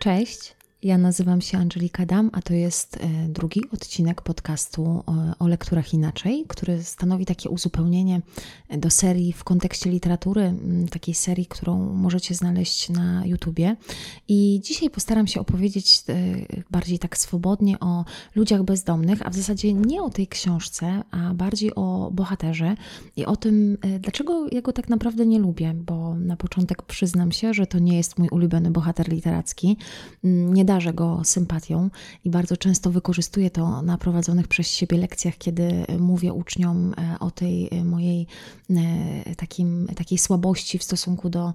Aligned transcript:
Cześć. 0.00 0.54
Ja 0.82 0.98
nazywam 0.98 1.40
się 1.40 1.58
Angelika 1.58 2.06
Dam, 2.06 2.30
a 2.32 2.42
to 2.42 2.54
jest 2.54 2.96
e, 2.96 3.28
drugi 3.28 3.60
odcinek 3.72 4.22
podcastu 4.22 5.04
o 5.38 5.48
lekturach 5.48 5.94
inaczej, 5.94 6.44
który 6.48 6.82
stanowi 6.82 7.26
takie 7.26 7.50
uzupełnienie 7.50 8.20
do 8.78 8.90
serii 8.90 9.32
w 9.32 9.44
kontekście 9.44 9.90
literatury, 9.90 10.54
takiej 10.90 11.14
serii, 11.14 11.46
którą 11.46 11.94
możecie 11.94 12.34
znaleźć 12.34 12.88
na 12.88 13.26
YouTubie. 13.26 13.76
I 14.28 14.60
dzisiaj 14.64 14.90
postaram 14.90 15.26
się 15.26 15.40
opowiedzieć 15.40 16.02
e, 16.08 16.14
bardziej 16.70 16.98
tak 16.98 17.18
swobodnie 17.18 17.80
o 17.80 18.04
ludziach 18.34 18.62
bezdomnych, 18.62 19.26
a 19.26 19.30
w 19.30 19.34
zasadzie 19.34 19.72
nie 19.72 20.02
o 20.02 20.10
tej 20.10 20.26
książce, 20.26 21.02
a 21.10 21.34
bardziej 21.34 21.74
o 21.74 22.10
bohaterze 22.12 22.74
i 23.16 23.26
o 23.26 23.36
tym, 23.36 23.78
e, 23.82 23.98
dlaczego 23.98 24.46
ja 24.52 24.62
go 24.62 24.72
tak 24.72 24.88
naprawdę 24.88 25.26
nie 25.26 25.38
lubię, 25.38 25.74
bo 25.74 26.14
na 26.14 26.36
początek 26.36 26.82
przyznam 26.82 27.32
się, 27.32 27.54
że 27.54 27.66
to 27.66 27.78
nie 27.78 27.96
jest 27.96 28.18
mój 28.18 28.28
ulubiony 28.28 28.70
bohater 28.70 29.08
literacki. 29.08 29.76
Nie 30.24 30.64
darzę 30.70 30.92
go 30.92 31.20
sympatią 31.24 31.90
i 32.24 32.30
bardzo 32.30 32.56
często 32.56 32.90
wykorzystuję 32.90 33.50
to 33.50 33.82
na 33.82 33.98
prowadzonych 33.98 34.48
przez 34.48 34.66
siebie 34.66 34.98
lekcjach, 34.98 35.38
kiedy 35.38 35.84
mówię 35.98 36.32
uczniom 36.32 36.94
e, 36.98 37.18
o 37.18 37.30
tej 37.30 37.68
e, 37.70 37.84
mojej 37.84 38.26
e, 38.70 39.34
takim, 39.36 39.88
takiej 39.96 40.18
słabości 40.18 40.78
w 40.78 40.82
stosunku 40.84 41.30
do, 41.30 41.54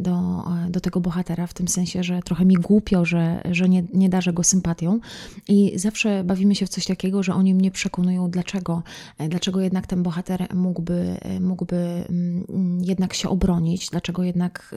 do, 0.00 0.44
do 0.68 0.80
tego 0.80 1.00
bohatera, 1.00 1.46
w 1.46 1.54
tym 1.54 1.68
sensie, 1.68 2.02
że 2.02 2.22
trochę 2.22 2.44
mi 2.44 2.54
głupio, 2.54 3.04
że, 3.04 3.42
że 3.50 3.68
nie, 3.68 3.82
nie 3.94 4.08
darzę 4.08 4.32
go 4.32 4.42
sympatią. 4.42 5.00
I 5.48 5.78
zawsze 5.78 6.24
bawimy 6.24 6.54
się 6.54 6.66
w 6.66 6.68
coś 6.68 6.86
takiego, 6.86 7.22
że 7.22 7.34
oni 7.34 7.54
mnie 7.54 7.70
przekonują, 7.70 8.30
dlaczego, 8.30 8.82
dlaczego 9.28 9.60
jednak 9.60 9.86
ten 9.86 10.02
bohater 10.02 10.54
mógłby, 10.54 11.18
mógłby 11.40 11.76
mm, 11.76 12.84
jednak 12.84 13.14
się 13.14 13.28
obronić, 13.28 13.88
dlaczego 13.90 14.22
jednak 14.22 14.74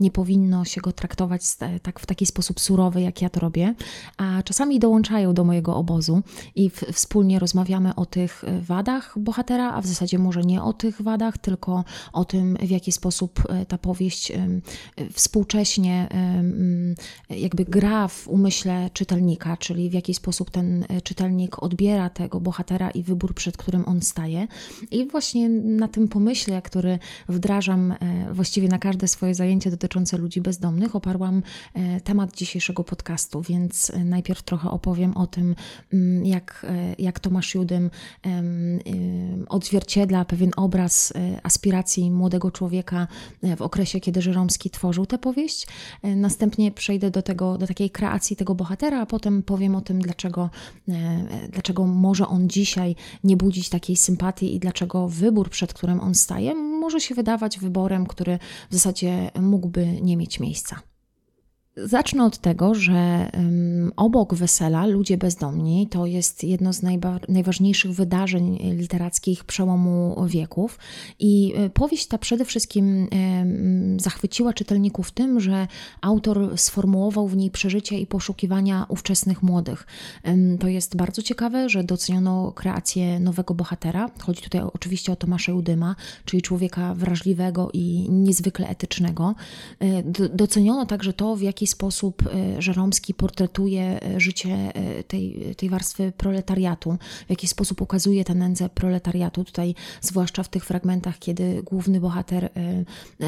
nie 0.00 0.10
powinno 0.10 0.64
się 0.64 0.80
go 0.80 0.92
traktować 0.92 1.42
tak, 1.82 2.00
w 2.00 2.06
taki 2.06 2.26
sposób 2.26 2.60
surowy, 2.60 3.02
jak 3.12 3.22
ja 3.22 3.30
to 3.30 3.40
robię, 3.40 3.74
a 4.16 4.42
czasami 4.42 4.78
dołączają 4.78 5.34
do 5.34 5.44
mojego 5.44 5.76
obozu 5.76 6.22
i 6.54 6.70
w, 6.70 6.76
wspólnie 6.92 7.38
rozmawiamy 7.38 7.94
o 7.94 8.06
tych 8.06 8.44
e, 8.44 8.60
wadach 8.60 9.14
bohatera, 9.18 9.72
a 9.72 9.80
w 9.80 9.86
zasadzie 9.86 10.18
może 10.18 10.42
nie 10.42 10.62
o 10.62 10.72
tych 10.72 11.02
wadach, 11.02 11.38
tylko 11.38 11.84
o 12.12 12.24
tym, 12.24 12.56
w 12.56 12.70
jaki 12.70 12.92
sposób 12.92 13.42
e, 13.48 13.66
ta 13.66 13.78
powieść 13.78 14.30
e, 14.30 14.46
współcześnie 15.12 16.08
jakby 17.30 17.64
gra 17.64 18.08
w 18.08 18.28
umyśle 18.28 18.90
czytelnika, 18.92 19.56
czyli 19.56 19.90
w 19.90 19.92
jaki 19.92 20.14
sposób 20.14 20.50
ten 20.50 20.84
czytelnik 21.04 21.62
odbiera 21.62 22.10
tego 22.10 22.40
bohatera 22.40 22.90
i 22.90 23.02
wybór, 23.02 23.34
przed 23.34 23.56
którym 23.56 23.84
on 23.84 24.00
staje. 24.00 24.48
I 24.90 25.06
właśnie 25.06 25.48
na 25.48 25.88
tym 25.88 26.08
pomyśle, 26.08 26.62
który 26.62 26.98
wdrażam 27.28 27.94
właściwie 28.32 28.68
na 28.68 28.78
każde 28.78 29.08
swoje 29.08 29.34
zajęcie 29.34 29.70
dotyczące 29.70 30.18
ludzi 30.18 30.40
bezdomnych, 30.40 30.96
oparłam 30.96 31.42
temat 32.04 32.36
dzisiejszego 32.36 32.84
podcastu 32.84 33.01
podcastu, 33.02 33.42
więc 33.42 33.90
e, 33.90 34.04
najpierw 34.04 34.42
trochę 34.42 34.70
opowiem 34.70 35.16
o 35.16 35.26
tym, 35.26 35.54
mm, 35.92 36.26
jak, 36.26 36.66
e, 36.68 36.94
jak 36.98 37.20
Tomasz 37.20 37.54
Judym 37.54 37.90
odzwierciedla 39.48 40.24
pewien 40.24 40.50
obraz 40.56 41.12
e, 41.16 41.40
aspiracji 41.42 42.10
młodego 42.10 42.50
człowieka 42.50 43.06
w 43.56 43.62
okresie, 43.62 44.00
kiedy 44.00 44.22
Żeromski 44.22 44.70
tworzył 44.70 45.06
tę 45.06 45.18
powieść. 45.18 45.66
Następnie 46.02 46.72
przejdę 46.72 47.10
do, 47.10 47.22
tego, 47.22 47.58
do 47.58 47.66
takiej 47.66 47.90
kreacji 47.90 48.36
tego 48.36 48.54
bohatera, 48.54 49.00
a 49.00 49.06
potem 49.06 49.42
powiem 49.42 49.74
o 49.74 49.80
tym, 49.80 50.00
dlaczego, 50.00 50.50
dlaczego 51.48 51.86
może 51.86 52.26
on 52.26 52.48
dzisiaj 52.48 52.96
nie 53.24 53.36
budzić 53.36 53.68
takiej 53.68 53.96
sympatii 53.96 54.54
i 54.54 54.58
dlaczego 54.58 55.08
wybór, 55.08 55.50
przed 55.50 55.72
którym 55.72 56.00
on 56.00 56.14
staje, 56.14 56.54
może 56.54 57.00
się 57.00 57.14
wydawać 57.14 57.58
wyborem, 57.58 58.06
który 58.06 58.38
w 58.70 58.74
zasadzie 58.74 59.30
mógłby 59.40 59.86
nie 60.02 60.16
mieć 60.16 60.40
miejsca. 60.40 60.91
Zacznę 61.76 62.24
od 62.24 62.38
tego, 62.38 62.74
że 62.74 63.30
obok 63.96 64.34
wesela 64.34 64.86
Ludzie 64.86 65.18
bezdomni 65.18 65.88
to 65.90 66.06
jest 66.06 66.44
jedno 66.44 66.72
z 66.72 66.82
najważniejszych 67.28 67.92
wydarzeń 67.92 68.58
literackich 68.78 69.44
przełomu 69.44 70.26
wieków 70.26 70.78
i 71.18 71.52
e, 71.56 71.70
powieść 71.70 72.06
ta 72.06 72.18
przede 72.18 72.44
wszystkim 72.44 73.08
zachwyciła 73.96 74.52
czytelników 74.52 75.10
tym, 75.10 75.40
że 75.40 75.66
autor 76.00 76.58
sformułował 76.58 77.28
w 77.28 77.36
niej 77.36 77.50
przeżycia 77.50 77.96
i 77.96 78.06
poszukiwania 78.06 78.86
ówczesnych 78.88 79.42
młodych. 79.42 79.86
To 80.60 80.68
jest 80.68 80.96
bardzo 80.96 81.22
ciekawe, 81.22 81.68
że 81.68 81.84
doceniono 81.84 82.52
kreację 82.52 83.20
nowego 83.20 83.54
bohatera. 83.54 84.10
Chodzi 84.20 84.42
tutaj 84.42 84.60
oczywiście 84.72 85.12
o 85.12 85.16
Tomasza 85.16 85.54
Udyma, 85.54 85.96
czyli 86.24 86.42
człowieka 86.42 86.94
wrażliwego 86.94 87.70
i 87.72 88.06
niezwykle 88.10 88.68
etycznego. 88.68 89.34
E, 89.80 90.02
doceniono 90.28 90.86
także 90.86 91.12
to, 91.12 91.36
w 91.36 91.42
jaki 91.42 91.61
jaki 91.62 91.66
sposób 91.70 92.22
e, 92.26 92.62
Żeromski 92.62 93.14
portretuje 93.14 94.02
e, 94.02 94.20
życie 94.20 94.50
e, 94.50 95.04
tej, 95.04 95.54
tej 95.56 95.68
warstwy 95.68 96.12
proletariatu, 96.16 96.98
w 97.26 97.30
jaki 97.30 97.48
sposób 97.48 97.80
ukazuje 97.80 98.24
tę 98.24 98.34
nędzę 98.34 98.68
proletariatu. 98.68 99.44
Tutaj, 99.44 99.74
zwłaszcza 100.00 100.42
w 100.42 100.48
tych 100.48 100.64
fragmentach, 100.64 101.18
kiedy 101.18 101.62
główny 101.62 102.00
bohater 102.00 102.50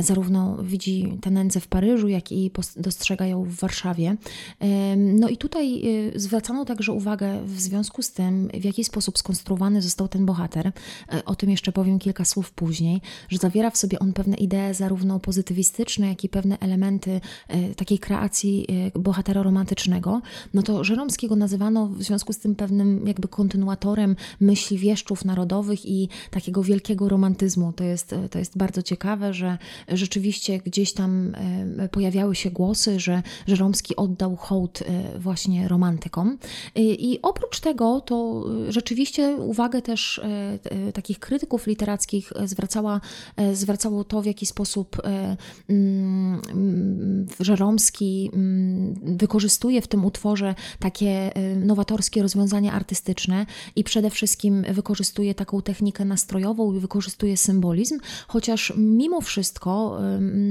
zarówno 0.00 0.56
widzi 0.62 1.18
tę 1.20 1.30
nędzę 1.30 1.60
w 1.60 1.68
Paryżu, 1.68 2.08
jak 2.08 2.32
i 2.32 2.50
dostrzega 2.76 3.26
ją 3.26 3.44
w 3.44 3.54
Warszawie. 3.54 4.16
No 4.96 5.28
i 5.28 5.36
tutaj 5.36 5.82
zwracano 6.14 6.64
także 6.64 6.92
uwagę 6.92 7.46
w 7.46 7.60
związku 7.60 8.02
z 8.02 8.12
tym, 8.12 8.48
w 8.60 8.64
jaki 8.64 8.84
sposób 8.84 9.18
skonstruowany 9.18 9.82
został 9.82 10.08
ten 10.08 10.26
bohater. 10.26 10.72
O 11.24 11.34
tym 11.34 11.50
jeszcze 11.50 11.72
powiem 11.72 11.98
kilka 11.98 12.24
słów 12.24 12.52
później, 12.52 13.00
że 13.28 13.38
zawiera 13.38 13.70
w 13.70 13.76
sobie 13.76 13.98
on 13.98 14.12
pewne 14.12 14.36
idee 14.36 14.74
zarówno 14.74 15.20
pozytywistyczne, 15.20 16.08
jak 16.08 16.24
i 16.24 16.28
pewne 16.28 16.58
elementy 16.58 17.20
takiej 17.76 17.98
kreacji 17.98 18.23
kreacji 18.24 18.66
y, 18.96 18.98
bohatera 18.98 19.42
romantycznego, 19.42 20.20
no 20.54 20.62
to 20.62 20.84
Żeromskiego 20.84 21.36
nazywano 21.36 21.86
w 21.88 22.02
związku 22.02 22.32
z 22.32 22.38
tym 22.38 22.54
pewnym 22.54 23.06
jakby 23.06 23.28
kontynuatorem 23.28 24.16
myśli 24.40 24.78
wieszczów 24.78 25.24
narodowych 25.24 25.86
i 25.86 26.08
takiego 26.30 26.62
wielkiego 26.62 27.08
romantyzmu. 27.08 27.72
To 27.72 27.84
jest, 27.84 28.14
to 28.30 28.38
jest 28.38 28.58
bardzo 28.58 28.82
ciekawe, 28.82 29.34
że 29.34 29.58
rzeczywiście 29.88 30.58
gdzieś 30.58 30.92
tam 30.92 31.34
y, 31.84 31.88
pojawiały 31.88 32.34
się 32.34 32.50
głosy, 32.50 33.00
że 33.00 33.22
Żeromski 33.46 33.96
oddał 33.96 34.36
hołd 34.36 34.82
właśnie 35.18 35.68
romantykom. 35.68 36.38
I 36.76 37.18
oprócz 37.22 37.60
tego 37.60 38.00
to 38.00 38.46
rzeczywiście 38.68 39.36
uwagę 39.36 39.82
też 39.82 40.20
takich 40.94 41.18
krytyków 41.18 41.66
literackich 41.66 42.32
zwracała, 42.44 43.00
zwracało 43.52 44.04
to, 44.04 44.22
w 44.22 44.26
jaki 44.26 44.46
sposób 44.46 44.96
mm, 45.68 46.40
Żeromski 47.40 48.13
Mm, 48.32 48.94
wykorzystuje 49.16 49.82
w 49.82 49.88
tym 49.88 50.04
utworze 50.04 50.54
takie 50.78 51.38
y, 51.38 51.56
nowatorskie 51.56 52.22
rozwiązania 52.22 52.72
artystyczne 52.72 53.46
i 53.76 53.84
przede 53.84 54.10
wszystkim 54.10 54.64
wykorzystuje 54.70 55.34
taką 55.34 55.62
technikę 55.62 56.04
nastrojową 56.04 56.72
i 56.72 56.80
wykorzystuje 56.80 57.36
symbolizm, 57.36 57.98
chociaż 58.28 58.72
mimo 58.76 59.20
wszystko 59.20 59.98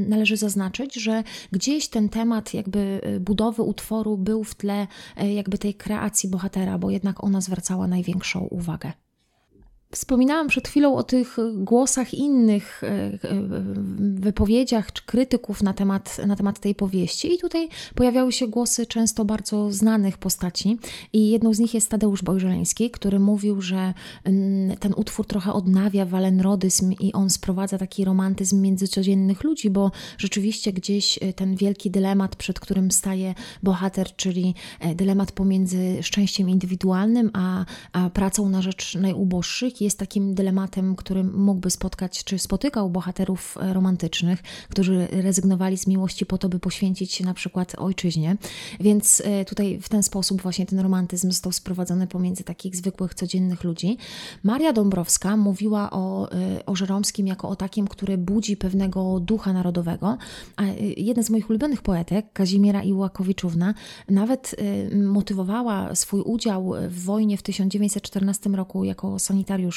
należy 0.07 0.37
zaznaczyć, 0.37 0.95
że 0.95 1.23
gdzieś 1.51 1.87
ten 1.87 2.09
temat 2.09 2.53
jakby 2.53 3.01
y, 3.05 3.19
budowy 3.19 3.61
utworu 3.61 4.17
był 4.17 4.43
w 4.43 4.55
tle 4.55 4.87
y, 5.21 5.31
jakby 5.33 5.57
tej 5.57 5.73
kreacji 5.73 6.29
bohatera, 6.29 6.77
bo 6.77 6.89
jednak 6.89 7.23
ona 7.23 7.41
zwracała 7.41 7.87
największą 7.87 8.39
uwagę. 8.39 9.02
Wspominałam 9.93 10.47
przed 10.47 10.67
chwilą 10.67 10.95
o 10.95 11.03
tych 11.03 11.37
głosach 11.53 12.13
innych 12.13 12.83
e, 12.83 12.87
e, 12.87 13.19
wypowiedziach 13.99 14.93
czy 14.93 15.05
krytyków 15.05 15.63
na 15.63 15.73
temat, 15.73 16.17
na 16.27 16.35
temat 16.35 16.59
tej 16.59 16.75
powieści, 16.75 17.33
i 17.33 17.37
tutaj 17.37 17.69
pojawiały 17.95 18.31
się 18.31 18.47
głosy 18.47 18.85
często 18.85 19.25
bardzo 19.25 19.71
znanych 19.71 20.17
postaci. 20.17 20.77
I 21.13 21.29
jedną 21.29 21.53
z 21.53 21.59
nich 21.59 21.73
jest 21.73 21.89
Tadeusz 21.89 22.23
Bojżeleński, 22.23 22.91
który 22.91 23.19
mówił, 23.19 23.61
że 23.61 23.93
mm, 24.23 24.77
ten 24.77 24.93
utwór 24.97 25.25
trochę 25.27 25.53
odnawia 25.53 26.05
walenrodyzm 26.05 26.93
i 26.99 27.13
on 27.13 27.29
sprowadza 27.29 27.77
taki 27.77 28.05
romantyzm 28.05 28.61
między 28.61 28.87
codziennych 28.87 29.43
ludzi, 29.43 29.69
bo 29.69 29.91
rzeczywiście 30.17 30.73
gdzieś 30.73 31.19
e, 31.21 31.33
ten 31.33 31.55
wielki 31.55 31.91
dylemat, 31.91 32.35
przed 32.35 32.59
którym 32.59 32.91
staje 32.91 33.35
bohater, 33.63 34.15
czyli 34.15 34.55
dylemat 34.95 35.31
pomiędzy 35.31 36.03
szczęściem 36.03 36.49
indywidualnym 36.49 37.29
a, 37.33 37.65
a 37.93 38.09
pracą 38.09 38.49
na 38.49 38.61
rzecz 38.61 38.95
najuboższych, 38.95 39.82
jest 39.83 39.99
takim 39.99 40.33
dylematem, 40.33 40.95
który 40.95 41.23
mógłby 41.23 41.69
spotkać, 41.69 42.23
czy 42.23 42.39
spotykał 42.39 42.89
bohaterów 42.89 43.57
e, 43.61 43.73
romantycznych, 43.73 44.43
którzy 44.69 45.07
rezygnowali 45.11 45.77
z 45.77 45.87
miłości 45.87 46.25
po 46.25 46.37
to, 46.37 46.49
by 46.49 46.59
poświęcić 46.59 47.11
się 47.11 47.25
na 47.25 47.33
przykład 47.33 47.75
ojczyźnie. 47.77 48.37
Więc 48.79 49.21
e, 49.25 49.45
tutaj 49.45 49.79
w 49.81 49.89
ten 49.89 50.03
sposób 50.03 50.41
właśnie 50.41 50.65
ten 50.65 50.79
romantyzm 50.79 51.31
został 51.31 51.51
sprowadzony 51.51 52.07
pomiędzy 52.07 52.43
takich 52.43 52.75
zwykłych, 52.75 53.13
codziennych 53.13 53.63
ludzi. 53.63 53.97
Maria 54.43 54.73
Dąbrowska 54.73 55.37
mówiła 55.37 55.91
o, 55.91 56.31
e, 56.31 56.65
o 56.65 56.75
Żeromskim 56.75 57.27
jako 57.27 57.49
o 57.49 57.55
takim, 57.55 57.87
który 57.87 58.17
budzi 58.17 58.57
pewnego 58.57 59.19
ducha 59.19 59.53
narodowego, 59.53 60.17
a 60.55 60.63
jedna 60.97 61.23
z 61.23 61.29
moich 61.29 61.49
ulubionych 61.49 61.81
poetek, 61.81 62.25
Kazimiera 62.33 62.83
Iłakowiczówna, 62.83 63.73
nawet 64.09 64.55
motywowała 64.95 65.95
swój 65.95 66.21
udział 66.21 66.73
w 66.89 67.03
wojnie 67.03 67.37
w 67.37 67.41
1914 67.41 68.49
roku 68.49 68.83
jako 68.83 69.19
sanitariusz 69.19 69.72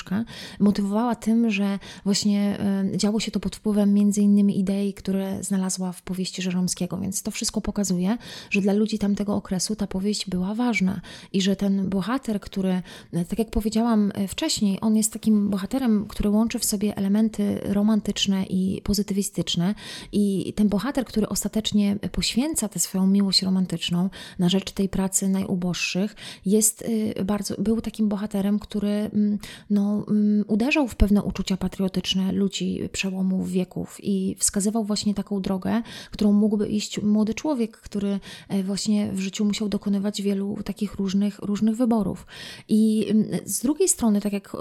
Motywowała 0.61 1.15
tym, 1.15 1.51
że 1.51 1.79
właśnie 2.05 2.59
działo 2.97 3.21
się 3.21 3.31
to 3.31 3.41
pod 3.41 3.57
wpływem 3.57 3.95
między 3.95 4.21
innymi 4.21 4.59
idei, 4.59 4.95
które 4.95 5.45
znalazła 5.45 5.93
w 5.93 6.03
powieści 6.03 6.43
Żeromskiego, 6.43 6.99
więc 6.99 7.23
to 7.23 7.31
wszystko 7.31 7.61
pokazuje, 7.61 8.19
że 8.51 8.61
dla 8.61 8.73
ludzi 8.73 8.99
tamtego 8.99 9.35
okresu 9.35 9.77
ta 9.77 9.87
powieść 9.87 10.31
była 10.31 10.55
ważna 10.55 11.01
i 11.33 11.43
że 11.43 11.57
ten 11.57 11.89
bohater, 11.89 12.41
który, 12.41 12.83
tak 13.29 13.39
jak 13.39 13.51
powiedziałam 13.51 14.13
wcześniej, 14.29 14.79
on 14.81 14.97
jest 14.97 15.13
takim 15.13 15.51
bohaterem, 15.51 16.07
który 16.09 16.31
łączy 16.31 16.59
w 16.59 16.65
sobie 16.65 16.97
elementy 16.97 17.61
romantyczne 17.65 18.45
i 18.45 18.83
pozytywistyczne 18.83 19.75
i 20.13 20.53
ten 20.57 20.69
bohater, 20.69 21.05
który 21.05 21.29
ostatecznie 21.29 21.97
poświęca 22.13 22.69
tę 22.69 22.79
swoją 22.79 23.07
miłość 23.07 23.43
romantyczną 23.43 24.11
na 24.39 24.49
rzecz 24.49 24.73
tej 24.73 24.89
pracy 24.89 25.29
najuboższych, 25.29 26.17
jest 26.47 26.85
bardzo, 27.25 27.55
był 27.59 27.81
takim 27.81 28.09
bohaterem, 28.09 28.59
który 28.59 28.89
mm, 28.89 29.39
no, 29.77 30.05
mm, 30.09 30.45
uderzał 30.49 30.89
w 30.89 30.97
pewne 30.97 31.23
uczucia 31.23 31.57
patriotyczne 31.57 32.33
ludzi 32.33 32.89
przełomu 32.93 33.45
wieków 33.45 33.99
i 34.03 34.37
wskazywał 34.39 34.85
właśnie 34.85 35.15
taką 35.15 35.41
drogę, 35.41 35.83
którą 36.11 36.33
mógłby 36.33 36.69
iść 36.69 37.03
młody 37.03 37.35
człowiek, 37.35 37.77
który 37.77 38.21
e, 38.49 38.63
właśnie 38.63 39.13
w 39.13 39.21
życiu 39.21 39.45
musiał 39.45 39.69
dokonywać 39.69 40.23
wielu 40.23 40.59
takich 40.65 40.95
różnych, 40.95 41.39
różnych 41.39 41.77
wyborów. 41.77 42.27
I 42.69 43.07
mm, 43.09 43.27
z 43.45 43.61
drugiej 43.63 43.89
strony, 43.89 44.21
tak 44.21 44.33
jak 44.33 44.57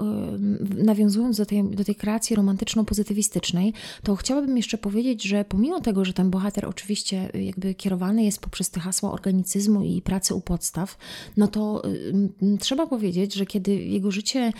nawiązując 0.76 1.36
do 1.36 1.46
tej, 1.46 1.64
do 1.64 1.84
tej 1.84 1.94
kreacji 1.94 2.36
romantyczno-pozytywistycznej, 2.36 3.72
to 4.02 4.16
chciałabym 4.16 4.56
jeszcze 4.56 4.78
powiedzieć, 4.78 5.22
że 5.22 5.44
pomimo 5.44 5.80
tego, 5.80 6.04
że 6.04 6.12
ten 6.12 6.30
bohater 6.30 6.66
oczywiście 6.66 7.30
jakby 7.34 7.74
kierowany 7.74 8.24
jest 8.24 8.40
poprzez 8.40 8.70
te 8.70 8.80
hasła 8.80 9.12
organicyzmu 9.12 9.82
i 9.82 10.02
pracy 10.02 10.34
u 10.34 10.40
podstaw, 10.40 10.98
no 11.36 11.48
to 11.48 11.82
trzeba 12.60 12.86
powiedzieć, 12.86 13.34
że 13.34 13.46
kiedy 13.46 13.74
jego 13.74 14.10
życie 14.10 14.52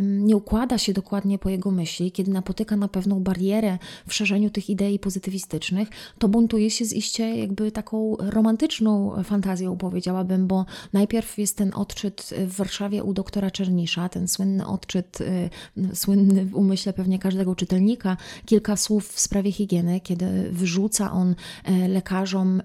nie 0.00 0.36
układa 0.36 0.78
się 0.78 0.92
dokładnie 0.92 1.38
po 1.38 1.50
jego 1.50 1.70
myśli, 1.70 2.12
kiedy 2.12 2.30
napotyka 2.30 2.76
na 2.76 2.88
pewną 2.88 3.20
barierę 3.20 3.78
w 4.08 4.14
szerzeniu 4.14 4.50
tych 4.50 4.70
idei 4.70 4.98
pozytywistycznych, 4.98 5.88
to 6.18 6.28
buntuje 6.28 6.70
się 6.70 6.84
z 6.84 6.92
iście 6.92 7.36
jakby 7.36 7.72
taką 7.72 8.16
romantyczną 8.18 9.22
fantazją, 9.24 9.76
powiedziałabym, 9.76 10.46
bo 10.46 10.66
najpierw 10.92 11.38
jest 11.38 11.56
ten 11.56 11.70
odczyt 11.74 12.34
w 12.46 12.56
Warszawie 12.56 13.04
u 13.04 13.12
doktora 13.14 13.50
Czernisza, 13.50 14.08
ten 14.08 14.28
słynny 14.28 14.66
odczyt, 14.66 15.20
y, 15.20 15.50
słynny 15.94 16.46
w 16.46 16.54
umyśle 16.54 16.92
pewnie 16.92 17.18
każdego 17.18 17.54
czytelnika, 17.54 18.16
kilka 18.44 18.76
słów 18.76 19.08
w 19.08 19.20
sprawie 19.20 19.52
higieny, 19.52 20.00
kiedy 20.00 20.50
wyrzuca 20.50 21.12
on 21.12 21.34
e, 21.64 21.88
lekarzom 21.88 22.62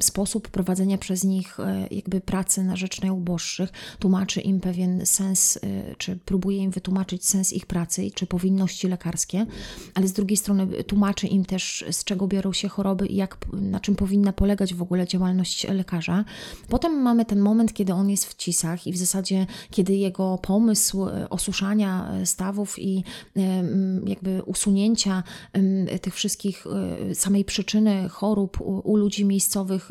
sposób 0.00 0.48
prowadzenia 0.48 0.98
przez 0.98 1.24
nich 1.24 1.60
e, 1.60 1.86
jakby 1.90 2.20
pracy 2.20 2.64
na 2.64 2.76
rzecz 2.76 3.02
najuboższych, 3.02 3.70
tłumaczy 3.98 4.40
im 4.40 4.60
pewien 4.60 5.06
sens, 5.06 5.58
e, 5.90 5.94
czy 5.98 6.16
próbuje 6.16 6.58
im 6.58 6.70
wytłumaczyć 6.70 7.24
sens 7.24 7.52
ich 7.52 7.66
pracy, 7.66 8.10
czy 8.14 8.26
powinności 8.26 8.88
lekarskie, 8.88 9.46
ale 9.94 10.08
z 10.08 10.12
drugiej 10.12 10.36
strony 10.36 10.66
tłumaczy 10.84 11.26
im 11.26 11.44
też, 11.44 11.84
z 11.90 12.04
czego 12.04 12.26
biorą 12.26 12.52
się 12.52 12.68
choroby 12.68 13.06
i 13.06 13.16
jak, 13.16 13.38
na 13.52 13.80
czym 13.80 13.96
powinna 13.96 14.32
polegać 14.32 14.74
w 14.74 14.82
ogóle 14.82 15.06
działalność 15.06 15.68
lekarza. 15.68 16.24
Potem 16.68 17.02
mamy 17.02 17.24
ten 17.24 17.40
moment, 17.40 17.72
kiedy 17.72 17.92
on 17.92 18.10
jest 18.10 18.26
w 18.26 18.34
cisach 18.34 18.86
i 18.86 18.92
w 18.92 18.96
zasadzie, 18.96 19.46
kiedy 19.70 19.94
jego 19.94 20.38
pomysł 20.38 21.06
osuszania 21.30 22.12
stawów 22.24 22.78
i 22.78 23.04
jakby 24.06 24.42
usunięcia 24.42 25.22
tych 26.02 26.14
wszystkich, 26.14 26.64
e, 27.10 27.14
samej 27.14 27.44
przyczyny 27.44 28.08
chorób 28.08 28.60
u 28.60 28.96
ludzi 28.96 29.24
miejscowych 29.24 29.88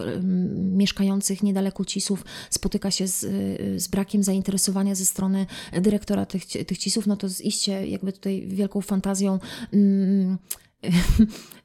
mieszkających 0.55 1.43
niedaleko 1.43 1.85
Cisów 1.85 2.25
spotyka 2.49 2.91
się 2.91 3.07
z, 3.07 3.19
z 3.81 3.87
brakiem 3.87 4.23
zainteresowania 4.23 4.95
ze 4.95 5.05
strony 5.05 5.45
dyrektora 5.81 6.25
tych, 6.25 6.45
tych 6.45 6.77
Cisów, 6.77 7.07
no 7.07 7.17
to 7.17 7.29
z 7.29 7.41
iście 7.41 7.87
jakby 7.87 8.13
tutaj 8.13 8.47
wielką 8.47 8.81
fantazją 8.81 9.39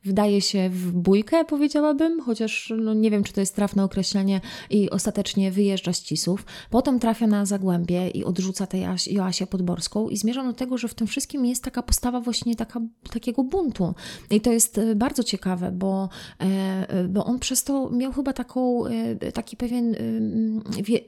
wdaje 0.06 0.40
się 0.40 0.70
w 0.70 0.92
bójkę, 0.92 1.44
powiedziałabym, 1.44 2.20
chociaż 2.20 2.72
no, 2.78 2.94
nie 2.94 3.10
wiem, 3.10 3.24
czy 3.24 3.32
to 3.32 3.40
jest 3.40 3.56
trafne 3.56 3.84
określenie, 3.84 4.40
i 4.70 4.90
ostatecznie 4.90 5.50
wyjeżdża 5.50 5.92
z 5.92 6.02
Cisów. 6.02 6.44
Potem 6.70 6.98
trafia 6.98 7.26
na 7.26 7.46
Zagłębie 7.46 8.08
i 8.08 8.24
odrzuca 8.24 8.66
tę 8.66 8.78
Joasię 9.06 9.46
Podborską 9.46 10.08
i 10.08 10.16
zmierza 10.16 10.44
do 10.44 10.52
tego, 10.52 10.78
że 10.78 10.88
w 10.88 10.94
tym 10.94 11.06
wszystkim 11.06 11.46
jest 11.46 11.64
taka 11.64 11.82
postawa 11.82 12.20
właśnie 12.20 12.56
taka, 12.56 12.80
takiego 13.12 13.44
buntu. 13.44 13.94
I 14.30 14.40
to 14.40 14.52
jest 14.52 14.78
e, 14.78 14.94
bardzo 14.94 15.22
ciekawe, 15.24 15.72
bo, 15.72 16.08
e, 16.38 17.08
bo 17.08 17.24
on 17.24 17.38
przez 17.38 17.64
to 17.64 17.90
miał 17.90 18.12
chyba 18.12 18.32
taką, 18.32 18.86
e, 18.86 19.32
taki 19.32 19.56
pewien, 19.56 19.96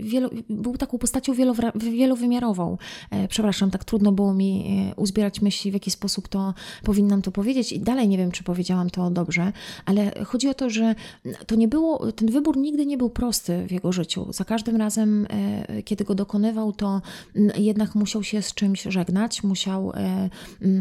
wielo, 0.00 0.30
był 0.50 0.76
taką 0.76 0.98
postacią 0.98 1.32
wielowymiarową. 1.74 2.78
Przepraszam, 3.28 3.70
tak 3.70 3.84
trudno 3.84 4.12
było 4.12 4.34
mi 4.34 4.64
uzbierać 4.96 5.42
myśli, 5.42 5.70
w 5.70 5.74
jaki 5.74 5.90
sposób 5.90 6.28
to 6.28 6.54
powinnam 6.82 7.22
to 7.22 7.32
powiedzieć 7.32 7.72
i 7.72 7.80
dalej 7.80 7.97
nie 8.06 8.18
wiem, 8.18 8.30
czy 8.30 8.44
powiedziałam 8.44 8.90
to 8.90 9.10
dobrze, 9.10 9.52
ale 9.84 10.24
chodzi 10.24 10.48
o 10.48 10.54
to, 10.54 10.70
że 10.70 10.94
to 11.46 11.54
nie 11.54 11.68
było, 11.68 12.12
ten 12.12 12.30
wybór 12.30 12.56
nigdy 12.56 12.86
nie 12.86 12.98
był 12.98 13.10
prosty 13.10 13.66
w 13.66 13.72
jego 13.72 13.92
życiu. 13.92 14.32
Za 14.32 14.44
każdym 14.44 14.76
razem, 14.76 15.26
e, 15.30 15.82
kiedy 15.82 16.04
go 16.04 16.14
dokonywał, 16.14 16.72
to 16.72 17.02
jednak 17.56 17.94
musiał 17.94 18.22
się 18.22 18.42
z 18.42 18.54
czymś 18.54 18.82
żegnać, 18.82 19.42
musiał, 19.42 19.92
e, 19.94 20.30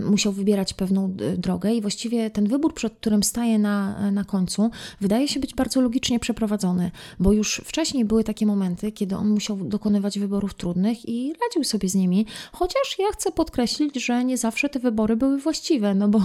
musiał 0.10 0.34
wybierać 0.34 0.74
pewną 0.74 1.14
drogę 1.38 1.74
i 1.74 1.82
właściwie 1.82 2.30
ten 2.30 2.48
wybór, 2.48 2.74
przed 2.74 2.94
którym 2.94 3.24
staje 3.24 3.60
na, 3.60 4.12
na 4.12 4.24
końcu, 4.24 4.70
wydaje 5.02 5.28
się 5.28 5.40
być 5.40 5.56
bardzo 5.56 5.82
logicznie 5.82 6.20
przeprowadzony, 6.20 6.92
bo 7.20 7.34
już 7.34 7.62
wcześniej 7.66 8.06
były 8.06 8.24
takie 8.24 8.46
momenty, 8.46 8.92
kiedy 8.92 9.16
on 9.16 9.30
musiał 9.30 9.58
dokonywać 9.58 10.20
wyborów 10.20 10.54
trudnych 10.54 11.10
i 11.10 11.34
radził 11.42 11.64
sobie 11.64 11.90
z 11.90 11.96
nimi, 11.96 12.26
chociaż 12.52 12.96
ja 13.00 13.06
chcę 13.14 13.32
podkreślić, 13.32 14.06
że 14.06 14.26
nie 14.26 14.38
zawsze 14.38 14.70
te 14.70 14.80
wybory 14.80 15.16
były 15.16 15.38
właściwe, 15.38 15.96
no 15.96 16.08
bo 16.08 16.22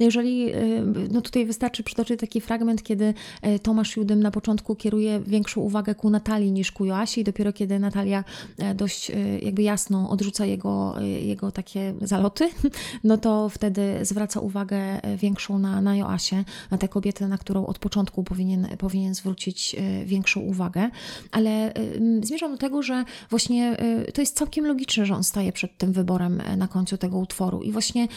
jeżeli 0.00 0.33
e, 0.42 0.56
no 1.12 1.20
tutaj 1.20 1.46
wystarczy 1.46 1.82
przytoczyć 1.82 2.20
taki 2.20 2.40
fragment, 2.40 2.82
kiedy 2.82 3.14
e, 3.42 3.58
Tomasz 3.58 3.96
Judym 3.96 4.22
na 4.22 4.30
początku 4.30 4.74
kieruje 4.74 5.20
większą 5.20 5.60
uwagę 5.60 5.94
ku 5.94 6.10
Natalii 6.10 6.52
niż 6.52 6.72
ku 6.72 6.84
Joasi 6.84 7.24
dopiero 7.24 7.52
kiedy 7.52 7.78
Natalia 7.78 8.24
e, 8.58 8.74
dość 8.74 9.10
e, 9.10 9.38
jakby 9.38 9.62
jasno 9.62 10.10
odrzuca 10.10 10.46
jego, 10.46 10.94
jego 11.22 11.52
takie 11.52 11.94
zaloty, 12.02 12.48
no 13.04 13.18
to 13.18 13.48
wtedy 13.48 13.98
zwraca 14.02 14.40
uwagę 14.40 15.00
większą 15.16 15.58
na, 15.58 15.80
na 15.80 15.96
Joasię, 15.96 16.44
na 16.70 16.78
tę 16.78 16.88
kobietę, 16.88 17.28
na 17.28 17.38
którą 17.38 17.66
od 17.66 17.78
początku 17.78 18.24
powinien, 18.24 18.68
powinien 18.78 19.14
zwrócić 19.14 19.76
większą 20.04 20.40
uwagę. 20.40 20.90
Ale 21.30 21.72
zmierzam 22.22 22.52
do 22.52 22.58
tego, 22.58 22.82
że 22.82 23.04
właśnie 23.30 23.76
to 24.14 24.22
jest 24.22 24.36
całkiem 24.36 24.66
logiczne, 24.66 25.06
że 25.06 25.14
on 25.14 25.24
staje 25.24 25.52
przed 25.52 25.78
tym 25.78 25.92
wyborem 25.92 26.42
na 26.56 26.68
końcu 26.68 26.98
tego 26.98 27.18
utworu 27.18 27.62
i 27.62 27.72
właśnie 27.72 28.08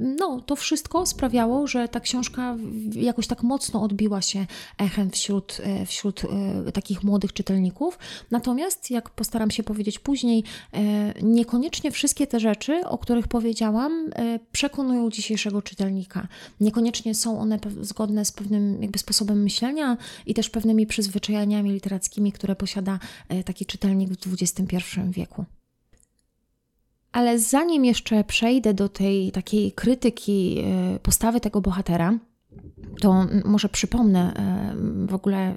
no, 0.00 0.40
to 0.40 0.56
wszystko 0.56 1.06
sprawiało, 1.06 1.49
że 1.66 1.88
ta 1.88 2.00
książka 2.00 2.56
jakoś 2.92 3.26
tak 3.26 3.42
mocno 3.42 3.82
odbiła 3.82 4.22
się 4.22 4.46
echem 4.78 5.10
wśród, 5.10 5.58
e, 5.62 5.86
wśród 5.86 6.22
e, 6.24 6.72
takich 6.72 7.04
młodych 7.04 7.32
czytelników. 7.32 7.98
Natomiast, 8.30 8.90
jak 8.90 9.10
postaram 9.10 9.50
się 9.50 9.62
powiedzieć 9.62 9.98
później, 9.98 10.44
e, 10.72 10.80
niekoniecznie 11.22 11.90
wszystkie 11.90 12.26
te 12.26 12.40
rzeczy, 12.40 12.86
o 12.86 12.98
których 12.98 13.28
powiedziałam, 13.28 14.10
przekonują 14.52 15.10
dzisiejszego 15.10 15.62
czytelnika. 15.62 16.28
Niekoniecznie 16.60 17.14
są 17.14 17.40
one 17.40 17.58
zgodne 17.80 18.24
z 18.24 18.32
pewnym 18.32 18.82
jakby 18.82 18.98
sposobem 18.98 19.42
myślenia 19.42 19.96
i 20.26 20.34
też 20.34 20.50
pewnymi 20.50 20.86
przyzwyczajeniami 20.86 21.70
literackimi, 21.70 22.32
które 22.32 22.56
posiada 22.56 22.98
taki 23.44 23.66
czytelnik 23.66 24.10
w 24.10 24.32
XXI 24.32 24.76
wieku. 25.10 25.44
Ale 27.12 27.38
zanim 27.38 27.84
jeszcze 27.84 28.24
przejdę 28.24 28.74
do 28.74 28.88
tej 28.88 29.32
takiej 29.32 29.72
krytyki 29.72 30.64
postawy 31.02 31.40
tego 31.40 31.60
bohatera, 31.60 32.18
to 33.00 33.26
może 33.44 33.68
przypomnę 33.68 34.34
e, 34.34 35.06
w 35.06 35.14
ogóle, 35.14 35.54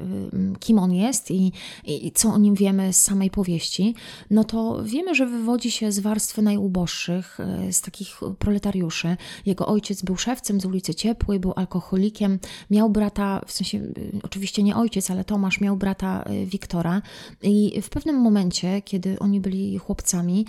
kim 0.60 0.80
on 0.80 0.94
jest 0.94 1.32
i, 1.32 1.52
i, 1.86 2.12
co 2.12 2.34
o 2.34 2.38
nim 2.38 2.56
wiemy 2.56 2.94
z 2.94 3.02
samej 3.02 3.30
powieści, 3.30 3.96
no 4.30 4.44
to 4.44 4.84
wiemy, 4.84 5.16
że 5.16 5.26
wywodzi 5.26 5.72
się 5.72 5.92
z 5.92 6.00
warstwy 6.00 6.42
najuboższych, 6.42 7.40
e, 7.40 7.74
z 7.74 7.82
takich 7.82 8.20
proletariuszy. 8.40 9.18
Jego 9.46 9.68
ojciec 9.68 10.02
był 10.02 10.18
szewcem 10.18 10.62
z 10.62 10.66
ulicy 10.66 10.96
Ciepłej, 10.96 11.40
był 11.40 11.54
alkoholikiem, 11.56 12.40
miał 12.70 12.90
brata, 12.90 13.42
w 13.48 13.52
sensie 13.52 13.78
e, 13.78 13.82
oczywiście 14.24 14.64
nie 14.64 14.76
ojciec, 14.76 15.12
ale 15.12 15.24
Tomasz 15.24 15.62
miał 15.62 15.78
brata 15.78 16.26
Wiktora 16.46 17.02
i 17.44 17.82
w 17.82 17.90
pewnym 17.90 18.16
momencie, 18.16 18.82
kiedy 18.82 19.20
oni 19.20 19.40
byli 19.40 19.78
chłopcami, 19.78 20.46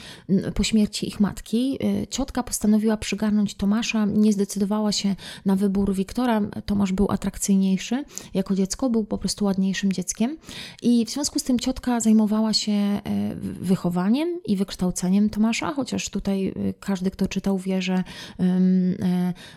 po 0.54 0.64
śmierci 0.64 1.08
ich 1.08 1.20
matki, 1.20 1.78
ciotka 2.10 2.42
postanowiła 2.42 2.96
przygarnąć 2.96 3.54
Tomasza, 3.54 4.04
nie 4.04 4.32
zdecydowała 4.32 4.92
się 4.92 5.16
na 5.44 5.56
wybór 5.56 5.94
Wiktora, 5.94 6.33
Tomasz 6.66 6.92
był 6.92 7.10
atrakcyjniejszy 7.10 8.04
jako 8.34 8.54
dziecko, 8.54 8.90
był 8.90 9.04
po 9.04 9.18
prostu 9.18 9.44
ładniejszym 9.44 9.92
dzieckiem. 9.92 10.36
I 10.82 11.06
w 11.06 11.10
związku 11.10 11.38
z 11.38 11.42
tym 11.42 11.58
ciotka 11.58 12.00
zajmowała 12.00 12.52
się 12.52 12.72
e, 12.72 13.00
wychowaniem 13.40 14.40
i 14.46 14.56
wykształceniem 14.56 15.30
Tomasza, 15.30 15.72
chociaż 15.72 16.08
tutaj 16.08 16.48
e, 16.48 16.52
każdy, 16.80 17.10
kto 17.10 17.28
czytał, 17.28 17.58
wie, 17.58 17.82
że, 17.82 18.04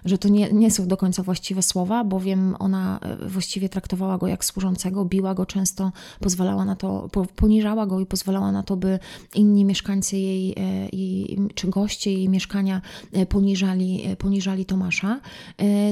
że 0.05 0.17
to 0.17 0.29
nie, 0.29 0.51
nie 0.51 0.71
są 0.71 0.87
do 0.87 0.97
końca 0.97 1.23
właściwe 1.23 1.61
słowa, 1.61 2.03
bowiem 2.03 2.55
ona 2.59 2.99
właściwie 3.27 3.69
traktowała 3.69 4.17
go 4.17 4.27
jak 4.27 4.45
służącego, 4.45 5.05
biła 5.05 5.33
go 5.33 5.45
często, 5.45 5.91
pozwalała 6.19 6.65
na 6.65 6.75
to, 6.75 7.09
poniżała 7.35 7.85
go 7.85 7.99
i 7.99 8.05
pozwalała 8.05 8.51
na 8.51 8.63
to, 8.63 8.77
by 8.77 8.99
inni 9.35 9.65
mieszkańcy 9.65 10.17
jej, 10.17 10.55
jej 10.93 11.39
czy 11.55 11.67
goście 11.67 12.13
jej 12.13 12.29
mieszkania 12.29 12.81
poniżali, 13.29 14.03
poniżali 14.17 14.65
Tomasza. 14.65 15.19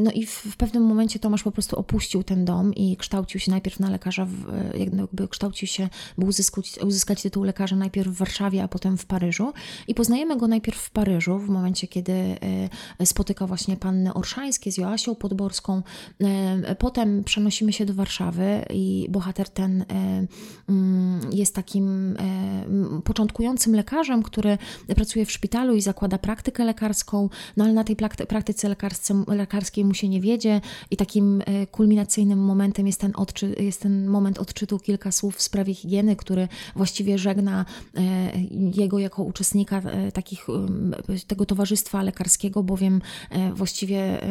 No 0.01 0.11
i 0.11 0.25
w 0.25 0.57
pewnym 0.57 0.74
momencie 0.83 1.19
Tomasz 1.19 1.43
po 1.43 1.51
prostu 1.51 1.79
opuścił 1.79 2.23
ten 2.23 2.45
dom 2.45 2.73
i 2.73 2.97
kształcił 2.97 3.39
się 3.39 3.51
najpierw 3.51 3.79
na 3.79 3.89
lekarza, 3.89 4.25
w, 4.25 4.45
jakby 4.77 5.27
kształcił 5.27 5.67
się, 5.67 5.89
by 6.17 6.25
uzyskać, 6.25 6.79
uzyskać 6.83 7.21
tytuł 7.21 7.43
lekarza 7.43 7.75
najpierw 7.75 8.09
w 8.09 8.17
Warszawie, 8.17 8.63
a 8.63 8.67
potem 8.67 8.97
w 8.97 9.05
Paryżu. 9.05 9.53
I 9.87 9.95
poznajemy 9.95 10.37
go 10.37 10.47
najpierw 10.47 10.77
w 10.77 10.89
Paryżu, 10.89 11.39
w 11.39 11.49
momencie, 11.49 11.87
kiedy 11.87 12.13
e, 12.99 13.05
spotyka 13.05 13.47
właśnie 13.47 13.77
panny 13.77 14.13
Orszańskie 14.13 14.71
z 14.71 14.77
Joasią 14.77 15.15
Podborską. 15.15 15.83
E, 16.21 16.75
potem 16.75 17.23
przenosimy 17.23 17.73
się 17.73 17.85
do 17.85 17.93
Warszawy 17.93 18.65
i 18.73 19.07
bohater 19.09 19.49
ten 19.49 19.81
e, 19.81 19.85
mm, 20.69 21.19
jest 21.31 21.55
takim 21.55 22.17
początkującym 23.03 23.75
lekarzem, 23.75 24.23
który 24.23 24.57
pracuje 24.95 25.25
w 25.25 25.31
szpitalu 25.31 25.75
i 25.75 25.81
zakłada 25.81 26.17
praktykę 26.17 26.65
lekarską, 26.65 27.29
no 27.57 27.63
ale 27.63 27.73
na 27.73 27.83
tej 27.83 27.95
praktyce 28.27 28.75
lekarskiej 29.27 29.85
mu 29.85 29.93
się 29.93 30.09
nie 30.09 30.21
wiedzie 30.21 30.61
i 30.91 30.97
takim 30.97 31.43
kulminacyjnym 31.71 32.39
momentem 32.39 32.87
jest 32.87 33.01
ten, 33.01 33.11
odczy, 33.15 33.55
jest 33.59 33.81
ten 33.81 34.07
moment 34.07 34.39
odczytu 34.39 34.79
kilka 34.79 35.11
słów 35.11 35.35
w 35.35 35.41
sprawie 35.41 35.73
higieny, 35.73 36.15
który 36.15 36.47
właściwie 36.75 37.17
żegna 37.17 37.65
e, 37.95 38.01
jego 38.81 38.99
jako 38.99 39.23
uczestnika 39.23 39.79
e, 39.79 40.11
takich, 40.11 40.47
tego 41.27 41.45
towarzystwa 41.45 42.03
lekarskiego, 42.03 42.63
bowiem 42.63 43.01
e, 43.29 43.53
właściwie 43.53 44.21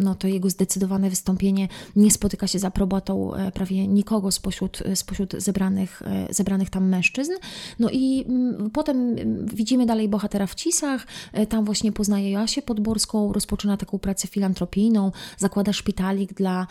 no, 0.00 0.14
to 0.14 0.28
jego 0.28 0.50
zdecydowane 0.50 1.10
wystąpienie 1.10 1.68
nie 1.96 2.10
spotyka 2.10 2.46
się 2.46 2.58
z 2.58 2.64
aprobatą 2.64 3.32
prawie 3.54 3.88
nikogo 3.88 4.32
spośród, 4.32 4.82
spośród 4.94 5.32
zebranych, 5.38 6.02
zebranych 6.30 6.70
tam 6.70 6.88
mężczyzn. 6.88 7.32
No 7.78 7.90
i 7.92 8.26
potem 8.72 9.16
widzimy 9.54 9.86
dalej 9.86 10.08
bohatera 10.08 10.46
w 10.46 10.54
Cisach, 10.54 11.06
tam 11.48 11.64
właśnie 11.64 11.92
poznaje 11.92 12.30
Joasię 12.30 12.62
Podborską, 12.62 13.32
rozpoczyna 13.32 13.76
taką 13.76 13.98
pracę 13.98 14.28
filantropijną, 14.28 15.12
zakłada 15.46 15.72
szpitalik 15.72 16.34
dla, 16.34 16.66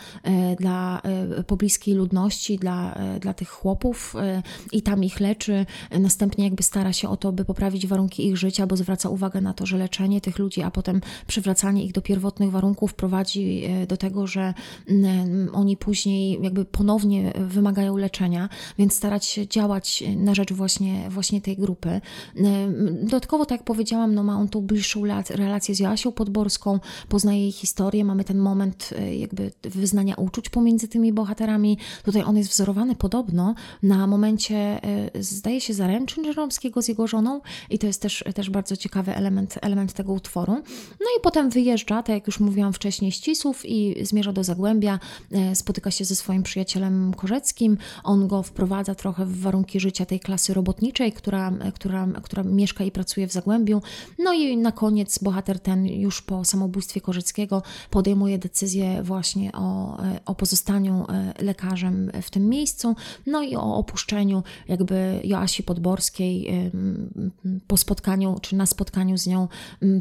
dla 0.59 1.01
pobliskiej 1.47 1.93
ludności, 1.93 2.57
dla, 2.57 2.97
dla 3.19 3.33
tych 3.33 3.49
chłopów 3.49 4.15
i 4.71 4.81
tam 4.81 5.03
ich 5.03 5.19
leczy. 5.19 5.65
Następnie 5.99 6.43
jakby 6.43 6.63
stara 6.63 6.93
się 6.93 7.09
o 7.09 7.17
to, 7.17 7.31
by 7.31 7.45
poprawić 7.45 7.87
warunki 7.87 8.27
ich 8.27 8.37
życia, 8.37 8.67
bo 8.67 8.77
zwraca 8.77 9.09
uwagę 9.09 9.41
na 9.41 9.53
to, 9.53 9.65
że 9.65 9.77
leczenie 9.77 10.21
tych 10.21 10.39
ludzi, 10.39 10.61
a 10.61 10.71
potem 10.71 11.01
przywracanie 11.27 11.85
ich 11.85 11.91
do 11.91 12.01
pierwotnych 12.01 12.51
warunków 12.51 12.93
prowadzi 12.93 13.63
e, 13.65 13.87
do 13.87 13.97
tego, 13.97 14.27
że 14.27 14.53
oni 15.53 15.77
później 15.77 16.39
jakby 16.41 16.65
ponownie 16.65 17.33
wymagają 17.35 17.97
leczenia, 17.97 18.49
więc 18.77 18.95
starać 18.95 19.25
się 19.25 19.47
działać 19.47 20.03
na 20.15 20.35
rzecz 20.35 20.53
właśnie, 20.53 21.09
właśnie 21.09 21.41
tej 21.41 21.57
grupy. 21.57 21.89
E, 21.89 22.01
dodatkowo, 23.01 23.45
tak 23.45 23.59
jak 23.59 23.65
powiedziałam, 23.65 24.15
no 24.15 24.23
ma 24.23 24.37
on 24.37 24.49
tą 24.49 24.61
bliższą 24.61 25.01
relację 25.29 25.75
z 25.75 25.79
Joasią 25.79 26.11
Podborską, 26.11 26.79
poznaje 27.09 27.41
jej 27.41 27.51
historię, 27.51 28.05
mamy 28.05 28.23
ten 28.23 28.37
moment 28.37 28.64
e, 28.91 29.15
jakby 29.15 29.51
wyznania 29.61 30.15
uczuć 30.15 30.49
pomiędzy 30.49 30.87
tymi 30.87 31.13
bohaterami. 31.13 31.77
Tutaj 32.03 32.23
on 32.23 32.37
jest 32.37 32.49
wzorowany 32.49 32.95
podobno 32.95 33.55
na 33.83 34.07
momencie, 34.07 34.81
zdaje 35.19 35.61
się, 35.61 35.73
zaręczyn 35.73 36.25
Żeromskiego 36.25 36.81
z 36.81 36.87
jego 36.87 37.07
żoną 37.07 37.41
i 37.69 37.79
to 37.79 37.87
jest 37.87 38.01
też, 38.01 38.23
też 38.35 38.49
bardzo 38.49 38.77
ciekawy 38.77 39.15
element, 39.15 39.59
element 39.61 39.93
tego 39.93 40.13
utworu. 40.13 40.53
No 40.99 41.07
i 41.17 41.21
potem 41.21 41.49
wyjeżdża, 41.49 42.03
tak 42.03 42.15
jak 42.15 42.27
już 42.27 42.39
mówiłam 42.39 42.73
wcześniej, 42.73 43.11
z 43.11 43.19
Cisów 43.19 43.65
i 43.65 44.05
zmierza 44.05 44.33
do 44.33 44.43
Zagłębia, 44.43 44.99
e, 45.31 45.55
spotyka 45.55 45.91
się 45.91 46.05
ze 46.05 46.15
swoim 46.15 46.43
przyjacielem 46.43 47.13
Korzeckim, 47.13 47.77
on 48.03 48.27
go 48.27 48.43
wprowadza 48.43 48.95
trochę 48.95 49.25
w 49.25 49.39
warunki 49.41 49.79
życia 49.79 50.05
tej 50.05 50.19
klasy 50.19 50.53
robotniczej, 50.53 51.11
która, 51.11 51.53
która, 51.73 52.07
która 52.23 52.43
mieszka 52.43 52.83
i 52.83 52.91
pracuje 52.91 53.27
w 53.27 53.31
Zagłębiu. 53.31 53.81
No 54.19 54.33
i 54.33 54.57
na 54.57 54.71
koniec 54.71 55.17
bohater 55.17 55.59
ten 55.59 55.85
już 55.85 56.21
po 56.21 56.45
samobójstwie 56.45 57.01
Korzeckiego 57.01 57.63
podejmuje 57.89 58.37
decyzję 58.37 58.54
właśnie 59.03 59.51
o, 59.51 59.99
e, 60.03 60.19
o 60.25 60.35
pozostaniu 60.35 61.05
e, 61.09 61.43
lekarzem 61.43 62.11
w 62.21 62.29
tym 62.29 62.49
miejscu, 62.49 62.95
no 63.25 63.41
i 63.41 63.55
o 63.55 63.75
opuszczeniu 63.75 64.43
jakby 64.67 65.19
Joasi 65.23 65.63
Podborskiej 65.63 66.51
po 67.67 67.77
spotkaniu, 67.77 68.35
czy 68.41 68.55
na 68.55 68.65
spotkaniu 68.65 69.17
z 69.17 69.27
nią 69.27 69.47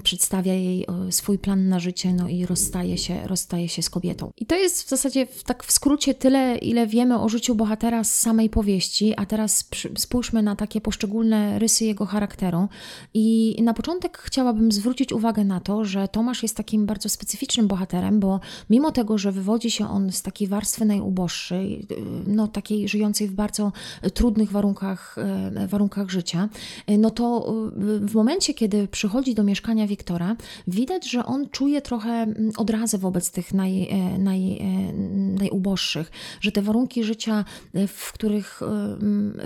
przedstawia 0.03 0.55
jej 0.55 0.87
swój 1.11 1.39
plan 1.39 1.69
na 1.69 1.81
życie, 1.81 2.15
no 2.15 2.29
i 2.29 2.47
rozstaje 2.47 2.99
się, 2.99 3.27
rozstaje 3.27 3.69
się 3.69 3.83
z 3.83 3.91
kobietą. 3.91 4.31
I 4.37 4.47
to 4.47 4.55
jest 4.55 4.83
w 4.83 4.89
zasadzie 4.89 5.27
tak 5.47 5.65
w 5.65 5.73
skrócie 5.73 6.15
tyle, 6.15 6.59
ile 6.59 6.87
wiemy 6.87 7.21
o 7.21 7.29
życiu 7.29 7.55
bohatera 7.55 8.05
z 8.05 8.15
samej 8.15 8.51
powieści, 8.51 9.15
a 9.17 9.27
teraz 9.27 9.69
spójrzmy 9.99 10.43
na 10.43 10.57
takie 10.57 10.81
poszczególne 10.81 11.59
rysy 11.59 11.85
jego 11.85 12.07
charakteru. 12.07 12.69
I 13.15 13.57
na 13.63 13.75
początek 13.75 14.19
chciałabym 14.19 14.73
zwrócić 14.73 15.13
uwagę 15.13 15.45
na 15.45 15.61
to, 15.61 15.85
że 15.85 16.09
Tomasz 16.09 16.43
jest 16.43 16.57
takim 16.57 16.87
bardzo 16.87 17.09
specyficznym 17.09 17.69
bohaterem, 17.69 18.21
bo 18.21 18.41
mimo 18.71 18.93
tego, 18.93 19.19
że 19.19 19.33
wywodzi 19.33 19.71
się 19.71 19.89
on 19.89 20.13
z 20.13 20.23
takiej 20.23 20.49
warstwy 20.49 20.85
najuboższej, 20.85 21.87
no 22.27 22.49
takiej 22.49 22.89
żyjącej 22.89 23.29
w 23.29 23.33
bardzo 23.33 23.73
trudnych 24.15 24.51
warunkach, 24.51 25.17
e, 25.55 25.67
warunkach 25.69 26.11
życia, 26.11 26.49
e, 26.87 26.99
no 26.99 27.11
to 27.11 27.55
w 28.01 28.15
momencie, 28.15 28.55
kiedy 28.55 28.89
przychodzi 28.89 29.35
do 29.35 29.45
mieszkania 29.45 29.87
Wiktora, 29.87 30.37
widać, 30.69 31.11
że 31.11 31.27
on 31.27 31.49
czuje 31.49 31.83
trochę 31.83 32.11
mm, 32.11 32.51
odrazę 32.57 32.99
wobec 32.99 33.31
tych 33.31 33.55
naj, 33.55 33.89
naj, 34.19 34.61
najuboższych, 35.39 36.11
że 36.41 36.53
te 36.53 36.63
warunki 36.63 37.05
życia, 37.05 37.45
w 37.89 38.13
których, 38.13 38.61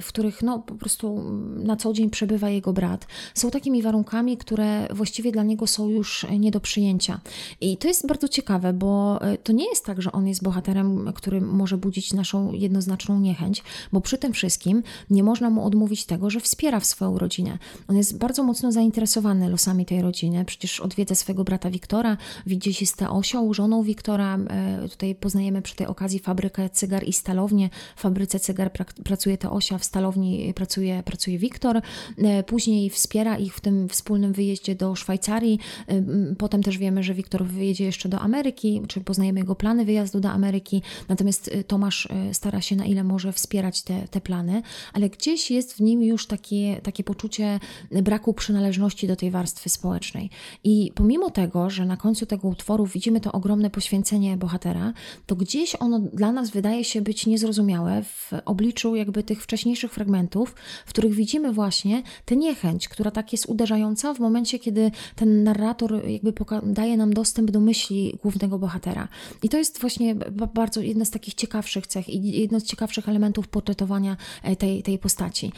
w 0.01 0.09
których 0.09 0.43
no, 0.43 0.59
po 0.59 0.75
prostu 0.75 1.23
na 1.57 1.77
co 1.77 1.93
dzień 1.93 2.11
przebywa 2.11 2.51
jego 2.51 2.73
brat, 2.73 3.07
są 3.35 3.51
takimi 3.51 3.83
warunkami, 3.83 4.37
które 4.37 4.89
właściwie 4.91 5.33
dla 5.33 5.43
niego 5.43 5.67
są 5.67 5.89
już 5.89 6.27
nie 6.39 6.51
do 6.51 6.61
przyjęcia. 6.61 7.21
I 7.61 7.77
to 7.77 7.89
jest 7.89 8.07
bardzo 8.07 8.29
ciekawe, 8.29 8.73
bo 8.79 9.21
to 9.43 9.53
nie 9.53 9.69
jest 9.69 9.85
tak, 9.85 10.03
że 10.03 10.13
on 10.13 10.29
jest 10.29 10.43
bohaterem, 10.43 11.13
który 11.15 11.41
może 11.41 11.77
budzić 11.77 12.13
naszą 12.13 12.53
jednoznaczną 12.53 13.21
niechęć, 13.21 13.63
bo 13.93 14.01
przy 14.01 14.19
tym 14.19 14.33
wszystkim 14.33 14.83
nie 15.11 15.23
można 15.23 15.51
mu 15.51 15.65
odmówić 15.65 16.05
tego, 16.07 16.31
że 16.31 16.41
wspiera 16.41 16.81
w 16.81 16.87
swoją 16.87 17.19
rodzinę. 17.19 17.59
On 17.89 17.97
jest 17.97 18.19
bardzo 18.19 18.43
mocno 18.43 18.73
zainteresowany 18.73 19.49
losami 19.49 19.87
tej 19.87 20.03
rodziny. 20.03 20.45
Przecież 20.45 20.81
odwiedza 20.81 21.15
swego 21.15 21.45
brata 21.45 21.71
Wiktora, 21.71 22.17
widzi 22.47 22.75
się 22.75 22.87
z 22.87 22.93
Teosią, 22.93 23.53
żoną 23.53 23.83
Wiktora. 23.83 24.39
E, 24.39 24.89
tutaj 24.89 25.15
poznajemy 25.15 25.63
przy 25.63 25.77
tej 25.77 25.87
okazji 25.87 26.19
fabrykę 26.19 26.71
cygar 26.71 27.05
i 27.05 27.13
stalownię. 27.13 27.71
W 27.97 28.01
fabryce 28.01 28.41
cygar 28.41 28.73
pracuje 29.05 29.39
Teosia, 29.39 29.79
w 29.79 29.85
stalowni 29.85 30.55
pracuje, 30.55 31.03
pracuje 31.03 31.39
Wiktor. 31.39 31.81
E, 32.19 32.43
później 32.43 32.91
wspiera 32.91 33.39
ich 33.39 33.55
w 33.55 33.61
tym 33.61 33.89
wspólnym 33.89 34.33
wyjeździe 34.33 34.75
do 34.75 34.95
Szwajcarii. 34.95 35.59
E, 35.87 36.03
potem 36.39 36.63
też 36.63 36.79
wiemy, 36.79 37.03
że 37.03 37.15
Wiktor 37.15 37.45
wyjedzie 37.45 37.85
jeszcze 37.85 38.09
do 38.09 38.21
Ameryki, 38.21 38.68
czy 38.89 39.01
poznajemy 39.01 39.41
jego 39.41 39.55
plany 39.55 39.85
wyjazdu 39.85 40.21
do 40.21 40.31
Ameryki. 40.31 40.83
Natomiast 41.09 41.51
Tomasz 41.67 42.09
stara 42.33 42.61
się 42.61 42.77
na 42.77 42.85
ile 42.85 43.05
może 43.05 43.33
wspierać 43.33 43.83
te, 43.83 44.09
te 44.09 44.21
plany, 44.21 44.63
ale 44.93 45.11
gdzieś 45.11 45.51
jest 45.51 45.75
w 45.75 45.81
nim 45.81 46.03
już 46.03 46.27
takie, 46.27 46.81
takie 46.83 47.05
poczucie 47.05 47.61
braku 47.91 48.35
przynależności 48.35 49.07
do 49.07 49.17
tej 49.17 49.31
warstwy 49.31 49.69
społecznej. 49.69 50.31
I 50.65 50.93
pomimo 50.95 51.31
tego, 51.31 51.71
że 51.71 51.87
na 51.87 51.97
końcu 51.97 52.27
tego 52.27 52.49
utworu 52.49 52.87
widzimy 52.87 53.21
to 53.21 53.33
ogromne 53.33 53.71
poświęcenie 53.71 54.37
bohatera, 54.37 54.93
to 55.27 55.37
gdzieś 55.37 55.77
ono 55.81 55.99
dla 55.99 56.33
nas 56.33 56.51
wydaje 56.51 56.85
się 56.85 57.03
być 57.03 57.27
niezrozumiałe 57.27 58.03
w 58.03 58.31
obliczu 58.45 58.97
jakby 58.97 59.23
tych 59.23 59.43
wcześniejszych 59.43 59.93
fragmentów, 59.93 60.55
w 60.87 60.89
których 60.89 61.15
widzimy 61.15 61.53
właśnie 61.53 62.03
tę 62.25 62.37
niechęć, 62.37 62.89
która 62.89 63.11
tak 63.11 63.33
jest 63.33 63.47
uderzająca 63.47 64.15
w 64.15 64.21
momencie, 64.21 64.59
kiedy 64.59 64.91
ten 65.17 65.45
narrator 65.45 66.09
jakby 66.09 66.33
daje 66.63 66.97
nam 66.97 67.13
dostęp 67.13 67.51
do 67.51 67.61
myśli 67.61 68.19
głównego 68.23 68.58
bohatera. 68.59 69.09
I 69.43 69.49
to 69.49 69.59
jest 69.59 69.81
właśnie 69.81 70.15
bardzo 70.55 70.81
jedna 70.81 71.05
z 71.05 71.11
takich 71.11 71.35
ciekawszych 71.35 71.87
cech 71.87 72.09
i 72.09 72.41
jedno 72.41 72.61
z 72.61 72.65
ciekawszych 72.65 73.09
elementów 73.09 73.49
portretowania 73.49 74.17
e, 74.43 74.57
tej, 74.57 74.83
tej 74.83 74.99
postaci. 74.99 75.53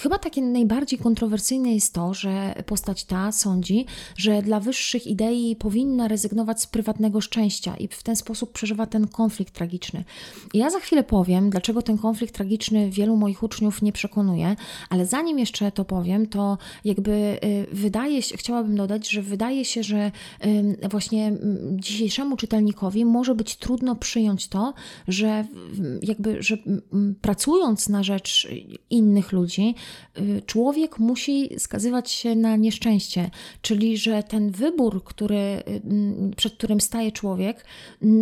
Chyba 0.00 0.18
takie 0.18 0.42
najbardziej 0.42 0.98
kontrowersyjne 0.98 1.74
jest 1.74 1.94
to, 1.94 2.14
że 2.14 2.54
postać 2.66 3.04
ta 3.04 3.32
sądzi, 3.32 3.86
że 4.16 4.42
dla 4.42 4.60
wyższych 4.60 5.06
idei 5.06 5.56
powinna 5.56 6.08
rezygnować 6.08 6.62
z 6.62 6.66
prywatnego 6.66 7.20
szczęścia 7.20 7.76
i 7.76 7.88
w 7.88 8.02
ten 8.02 8.16
sposób 8.16 8.52
przeżywa 8.52 8.86
ten 8.86 9.06
konflikt 9.08 9.54
tragiczny. 9.54 10.04
I 10.54 10.58
ja 10.58 10.70
za 10.70 10.80
chwilę 10.80 11.04
powiem, 11.04 11.50
dlaczego 11.50 11.82
ten 11.82 11.98
konflikt 11.98 12.34
tragiczny 12.34 12.90
wielu 12.90 13.16
moich 13.16 13.42
uczniów 13.42 13.82
nie 13.82 13.92
przekonuje, 13.92 14.56
ale 14.90 15.06
zanim 15.06 15.38
jeszcze 15.38 15.72
to 15.72 15.84
powiem, 15.84 16.26
to 16.26 16.58
jakby 16.84 17.38
y, 17.44 17.66
wydaje 17.72 18.22
się, 18.22 18.36
chciałabym 18.36 18.76
dodać, 18.76 19.08
że 19.08 19.22
wydaje 19.22 19.64
się, 19.64 19.82
że 19.82 20.10
właśnie 20.90 21.32
dzisiejszemu 21.88 22.36
czytelnikowi 22.36 23.04
może 23.04 23.34
być 23.34 23.56
trudno 23.56 23.96
przyjąć 23.96 24.48
to, 24.48 24.74
że 25.08 25.44
jakby, 26.02 26.42
że 26.42 26.58
pracując 27.20 27.88
na 27.88 28.02
rzecz 28.02 28.48
innych 28.90 29.32
ludzi, 29.32 29.74
y, 30.18 30.42
człowiek 30.46 30.98
musi 30.98 31.50
skazywać 31.58 32.10
się 32.10 32.34
na 32.34 32.56
nieszczęście, 32.56 33.30
czyli 33.62 33.98
że 33.98 34.22
ten 34.22 34.50
wybór, 34.50 35.04
który, 35.04 35.62
przed 36.36 36.54
którym 36.54 36.80
staje 36.80 37.12
człowiek, 37.12 37.64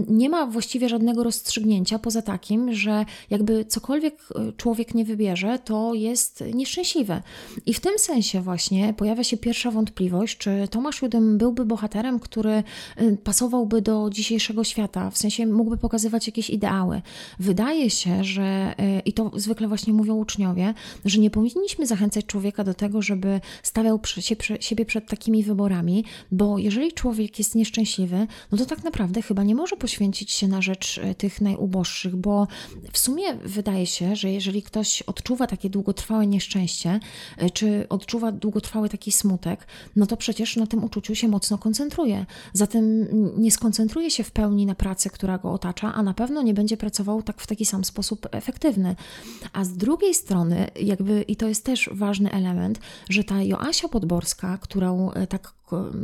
nie 0.08 0.28
ma 0.28 0.46
właściwie 0.46 0.88
żadnego 0.88 1.24
rozstrzygnięcia 1.24 1.98
poza 1.98 2.22
takim, 2.22 2.72
że 2.72 3.04
jakby 3.30 3.64
cokolwiek 3.64 4.14
y, 4.48 4.52
człowiek 4.56 4.94
nie 4.94 5.04
wybierze, 5.04 5.58
to 5.64 5.94
jest 5.94 6.44
nieszczęśliwe. 6.54 7.22
I 7.66 7.74
w 7.74 7.80
tym 7.80 7.98
sensie 7.98 8.40
właśnie 8.40 8.94
pojawia 8.94 9.24
się 9.24 9.36
pierwsza 9.36 9.70
wątpliwość, 9.70 10.38
czy 10.38 10.68
Tomasz 10.70 11.02
Judym 11.02 11.38
byłby 11.38 11.64
bohaterem, 11.64 12.20
który 12.20 12.62
y, 13.00 13.18
pasowałby 13.56 13.82
do 13.82 14.10
dzisiejszego 14.10 14.64
świata, 14.64 15.10
w 15.10 15.18
sensie 15.18 15.46
mógłby 15.46 15.76
pokazywać 15.76 16.26
jakieś 16.26 16.50
ideały. 16.50 17.02
Wydaje 17.38 17.90
się, 17.90 18.24
że 18.24 18.74
y, 18.98 19.00
i 19.04 19.12
to 19.12 19.30
zwykle 19.34 19.68
właśnie 19.68 19.92
mówią 19.92 20.14
uczniowie, 20.14 20.74
że 21.04 21.18
nie 21.20 21.30
powinniśmy 21.30 21.86
zachęcać 21.86 22.26
człowieka 22.26 22.64
do 22.64 22.74
tego, 22.74 23.02
żeby 23.02 23.40
stawiał 23.62 24.00
się, 24.04 24.36
siebie 24.60 24.84
przed 24.84 25.08
takimi 25.08 25.42
wyborami, 25.42 26.04
bo 26.30 26.58
jeżeli 26.58 26.92
człowiek 26.92 27.38
jest 27.38 27.54
nieszczęśliwy, 27.54 28.26
no 28.52 28.58
to 28.58 28.66
tak 28.66 28.84
naprawdę 28.84 29.22
chyba 29.22 29.42
nie 29.42 29.54
może 29.54 29.76
poświęcić 29.76 30.30
się 30.32 30.48
na 30.48 30.62
rzecz 30.62 31.00
tych 31.18 31.40
najuboższych, 31.40 32.16
bo 32.16 32.46
w 32.92 32.98
sumie 32.98 33.34
wydaje 33.44 33.86
się, 33.86 34.16
że 34.16 34.30
jeżeli 34.30 34.62
ktoś 34.62 35.02
odczuwa 35.02 35.46
takie 35.46 35.70
długotrwałe 35.70 36.26
nieszczęście, 36.26 37.00
e, 37.38 37.50
czy 37.50 37.86
odczuwa 37.88 38.32
długotrwały 38.32 38.88
taki 38.88 39.12
smutek, 39.12 39.66
no 39.96 40.06
to 40.06 40.16
przecież 40.16 40.56
na 40.56 40.66
tym 40.66 40.84
uczuciu 40.84 41.14
się 41.14 41.28
mocno 41.28 41.58
koncentruje. 41.58 42.26
Zatem 42.52 43.06
nie 43.46 43.52
skoncentruje 43.52 44.10
się 44.10 44.24
w 44.24 44.30
pełni 44.30 44.66
na 44.66 44.74
pracy, 44.74 45.10
która 45.10 45.38
go 45.38 45.52
otacza, 45.52 45.94
a 45.94 46.02
na 46.02 46.14
pewno 46.14 46.42
nie 46.42 46.54
będzie 46.54 46.76
pracował 46.76 47.22
tak 47.22 47.40
w 47.40 47.46
taki 47.46 47.64
sam 47.64 47.84
sposób 47.84 48.28
efektywny. 48.30 48.96
A 49.52 49.64
z 49.64 49.76
drugiej 49.76 50.14
strony, 50.14 50.70
jakby, 50.80 51.22
i 51.22 51.36
to 51.36 51.48
jest 51.48 51.64
też 51.64 51.90
ważny 51.92 52.32
element, 52.32 52.80
że 53.10 53.24
ta 53.24 53.42
Joasia 53.42 53.88
Podborska, 53.88 54.58
którą 54.58 55.10
e, 55.10 55.26
tak 55.26 55.52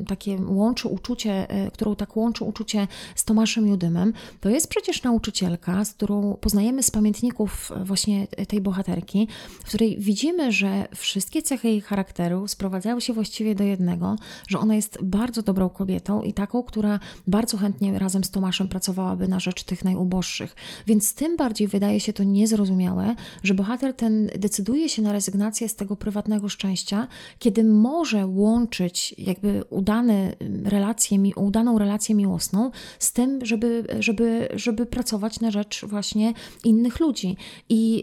takie 0.06 0.38
łączy 0.46 0.88
uczucie, 0.88 1.50
e, 1.50 1.70
którą 1.70 1.96
tak 1.96 2.16
łączy 2.16 2.44
uczucie 2.44 2.88
z 3.14 3.24
Tomaszem 3.24 3.66
Judymem, 3.66 4.12
to 4.40 4.48
jest 4.48 4.68
przecież 4.68 5.02
nauczycielka, 5.02 5.84
z 5.84 5.92
którą 5.92 6.36
poznajemy 6.40 6.82
z 6.82 6.90
pamiętników 6.90 7.72
właśnie 7.84 8.26
tej 8.26 8.60
bohaterki, 8.60 9.28
w 9.60 9.64
której 9.64 9.96
widzimy, 9.98 10.52
że 10.52 10.88
wszystkie 10.94 11.42
cechy 11.42 11.68
jej 11.68 11.80
charakteru 11.80 12.48
sprowadzają 12.48 13.00
się 13.00 13.12
właściwie 13.12 13.54
do 13.54 13.64
jednego, 13.64 14.16
że 14.48 14.58
ona 14.58 14.74
jest 14.74 14.98
bardzo 15.02 15.42
dobrą 15.42 15.68
kobietą 15.68 16.22
i 16.22 16.32
taką, 16.32 16.62
która 16.62 17.00
bardzo 17.26 17.56
chętnie 17.56 17.98
razem 17.98 18.24
z 18.24 18.30
Tomaszem 18.30 18.68
pracowałaby 18.68 19.28
na 19.28 19.40
rzecz 19.40 19.64
tych 19.64 19.84
najuboższych. 19.84 20.56
Więc 20.86 21.14
tym 21.14 21.36
bardziej 21.36 21.68
wydaje 21.68 22.00
się 22.00 22.12
to 22.12 22.24
niezrozumiałe, 22.24 23.14
że 23.42 23.54
bohater 23.54 23.94
ten 23.94 24.26
decyduje 24.38 24.88
się 24.88 25.02
na 25.02 25.12
rezygnację 25.12 25.68
z 25.68 25.74
tego 25.74 25.96
prywatnego 25.96 26.48
szczęścia, 26.48 27.08
kiedy 27.38 27.64
może 27.64 28.26
łączyć 28.26 29.14
jakby 29.18 29.51
udane 29.70 30.36
relacje, 30.64 31.18
udaną 31.36 31.78
relację 31.78 32.14
miłosną 32.14 32.70
z 32.98 33.12
tym, 33.12 33.44
żeby, 33.44 33.84
żeby, 33.98 34.48
żeby 34.54 34.86
pracować 34.86 35.40
na 35.40 35.50
rzecz 35.50 35.84
właśnie 35.84 36.32
innych 36.64 37.00
ludzi. 37.00 37.36
I 37.68 38.02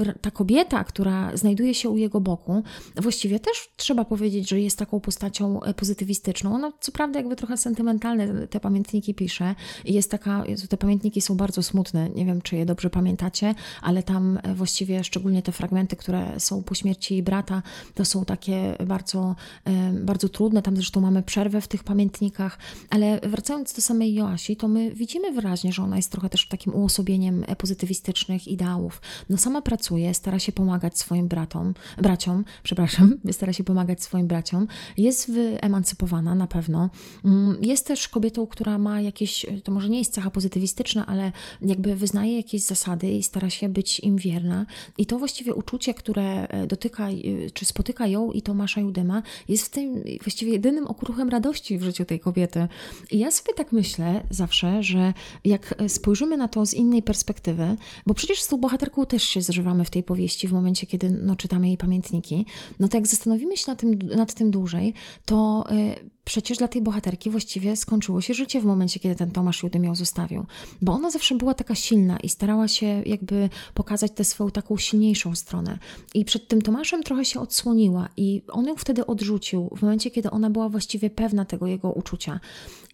y, 0.00 0.14
ta 0.20 0.30
kobieta, 0.30 0.84
która 0.84 1.36
znajduje 1.36 1.74
się 1.74 1.88
u 1.88 1.96
jego 1.96 2.20
boku, 2.20 2.62
właściwie 2.96 3.40
też 3.40 3.68
trzeba 3.76 4.04
powiedzieć, 4.04 4.48
że 4.48 4.60
jest 4.60 4.78
taką 4.78 5.00
postacią 5.00 5.62
e, 5.62 5.74
pozytywistyczną. 5.74 6.54
Ona 6.54 6.72
co 6.80 6.92
prawda 6.92 7.18
jakby 7.18 7.36
trochę 7.36 7.56
sentymentalne 7.56 8.46
te 8.46 8.60
pamiętniki 8.60 9.14
pisze 9.14 9.54
jest 9.84 10.10
taka, 10.10 10.44
te 10.68 10.76
pamiętniki 10.76 11.20
są 11.20 11.36
bardzo 11.36 11.62
smutne, 11.62 12.10
nie 12.10 12.26
wiem 12.26 12.42
czy 12.42 12.56
je 12.56 12.66
dobrze 12.66 12.90
pamiętacie, 12.90 13.54
ale 13.82 14.02
tam 14.02 14.38
e, 14.42 14.54
właściwie 14.54 15.04
szczególnie 15.04 15.42
te 15.42 15.52
fragmenty, 15.52 15.96
które 15.96 16.40
są 16.40 16.62
po 16.62 16.74
śmierci 16.74 17.22
brata, 17.22 17.62
to 17.94 18.04
są 18.04 18.24
takie 18.24 18.76
bardzo, 18.86 19.36
e, 19.64 19.92
bardzo 19.92 20.28
trudne, 20.28 20.62
tam 20.62 20.76
zresztą 20.78 21.00
mamy 21.00 21.22
przerwę 21.22 21.60
w 21.60 21.68
tych 21.68 21.84
pamiętnikach, 21.84 22.58
ale 22.90 23.20
wracając 23.22 23.72
do 23.72 23.82
samej 23.82 24.14
Joasi, 24.14 24.56
to 24.56 24.68
my 24.68 24.94
widzimy 24.94 25.32
wyraźnie, 25.32 25.72
że 25.72 25.82
ona 25.82 25.96
jest 25.96 26.12
trochę 26.12 26.28
też 26.28 26.48
takim 26.48 26.74
uosobieniem 26.74 27.44
pozytywistycznych 27.58 28.48
ideałów. 28.48 29.00
No 29.30 29.36
sama 29.36 29.62
pracuje, 29.62 30.14
stara 30.14 30.38
się 30.38 30.52
pomagać 30.52 30.98
swoim 30.98 31.28
bratom, 31.28 31.74
braciom, 31.98 32.44
przepraszam, 32.62 33.14
stara 33.32 33.52
się 33.52 33.64
pomagać 33.64 34.02
swoim 34.02 34.26
braciom, 34.26 34.66
jest 34.96 35.32
wyemancypowana 35.32 36.34
na 36.34 36.46
pewno. 36.46 36.90
Mm, 37.24 37.56
jest 37.62 37.86
też 37.86 38.08
kobietą, 38.08 38.46
która 38.46 38.78
ma 38.78 39.00
jakieś, 39.00 39.46
to 39.64 39.72
może 39.72 39.88
nie 39.88 39.98
jest 39.98 40.12
cecha 40.12 40.30
pozytywistyczna, 40.30 41.06
ale 41.06 41.32
jakby 41.62 41.96
wyznaje 41.96 42.36
jakieś 42.36 42.62
zasady 42.62 43.10
i 43.10 43.22
stara 43.22 43.50
się 43.50 43.68
być 43.68 44.00
im 44.00 44.16
wierna. 44.16 44.66
I 44.98 45.06
to 45.06 45.18
właściwie 45.18 45.54
uczucie, 45.54 45.94
które 45.94 46.48
e, 46.48 46.66
dotyka, 46.66 47.10
e, 47.10 47.14
czy 47.54 47.64
spotyka 47.64 48.06
ją 48.06 48.32
i 48.32 48.42
Tomasza 48.42 48.80
Judyma, 48.80 49.22
jest 49.48 49.66
w 49.66 49.70
tym 49.70 50.02
właściwie 50.22 50.58
jedynym 50.68 50.86
okruchem 50.86 51.28
radości 51.28 51.78
w 51.78 51.82
życiu 51.82 52.04
tej 52.04 52.20
kobiety. 52.20 52.68
I 53.10 53.18
ja 53.18 53.30
sobie 53.30 53.54
tak 53.54 53.72
myślę 53.72 54.24
zawsze, 54.30 54.82
że 54.82 55.14
jak 55.44 55.74
spojrzymy 55.88 56.36
na 56.36 56.48
to 56.48 56.66
z 56.66 56.74
innej 56.74 57.02
perspektywy, 57.02 57.76
bo 58.06 58.14
przecież 58.14 58.40
z 58.40 58.48
tą 58.48 58.56
bohaterką 58.56 59.06
też 59.06 59.22
się 59.22 59.42
zżywamy 59.42 59.84
w 59.84 59.90
tej 59.90 60.02
powieści 60.02 60.48
w 60.48 60.52
momencie, 60.52 60.86
kiedy 60.86 61.10
no, 61.10 61.36
czytamy 61.36 61.68
jej 61.68 61.76
pamiętniki, 61.76 62.46
no 62.80 62.88
to 62.88 62.96
jak 62.96 63.06
zastanowimy 63.06 63.56
się 63.56 63.64
nad 63.68 63.80
tym, 63.80 63.98
nad 64.16 64.34
tym 64.34 64.50
dłużej, 64.50 64.94
to 65.24 65.64
y, 65.72 66.10
przecież 66.28 66.58
dla 66.58 66.68
tej 66.68 66.82
bohaterki 66.82 67.30
właściwie 67.30 67.76
skończyło 67.76 68.20
się 68.20 68.34
życie 68.34 68.60
w 68.60 68.64
momencie, 68.64 69.00
kiedy 69.00 69.14
ten 69.14 69.30
Tomasz 69.30 69.62
Judy 69.62 69.78
ją 69.78 69.94
zostawił. 69.94 70.46
Bo 70.82 70.92
ona 70.92 71.10
zawsze 71.10 71.34
była 71.34 71.54
taka 71.54 71.74
silna 71.74 72.18
i 72.20 72.28
starała 72.28 72.68
się 72.68 72.86
jakby 73.06 73.50
pokazać 73.74 74.12
tę 74.12 74.24
swoją 74.24 74.50
taką 74.50 74.76
silniejszą 74.76 75.34
stronę. 75.34 75.78
I 76.14 76.24
przed 76.24 76.48
tym 76.48 76.62
Tomaszem 76.62 77.02
trochę 77.02 77.24
się 77.24 77.40
odsłoniła 77.40 78.08
i 78.16 78.42
on 78.48 78.66
ją 78.66 78.76
wtedy 78.76 79.06
odrzucił 79.06 79.70
w 79.76 79.82
momencie, 79.82 80.10
kiedy 80.10 80.30
ona 80.30 80.50
była 80.50 80.68
właściwie 80.68 81.10
pewna 81.10 81.44
tego 81.44 81.66
jego 81.66 81.92
uczucia. 81.92 82.40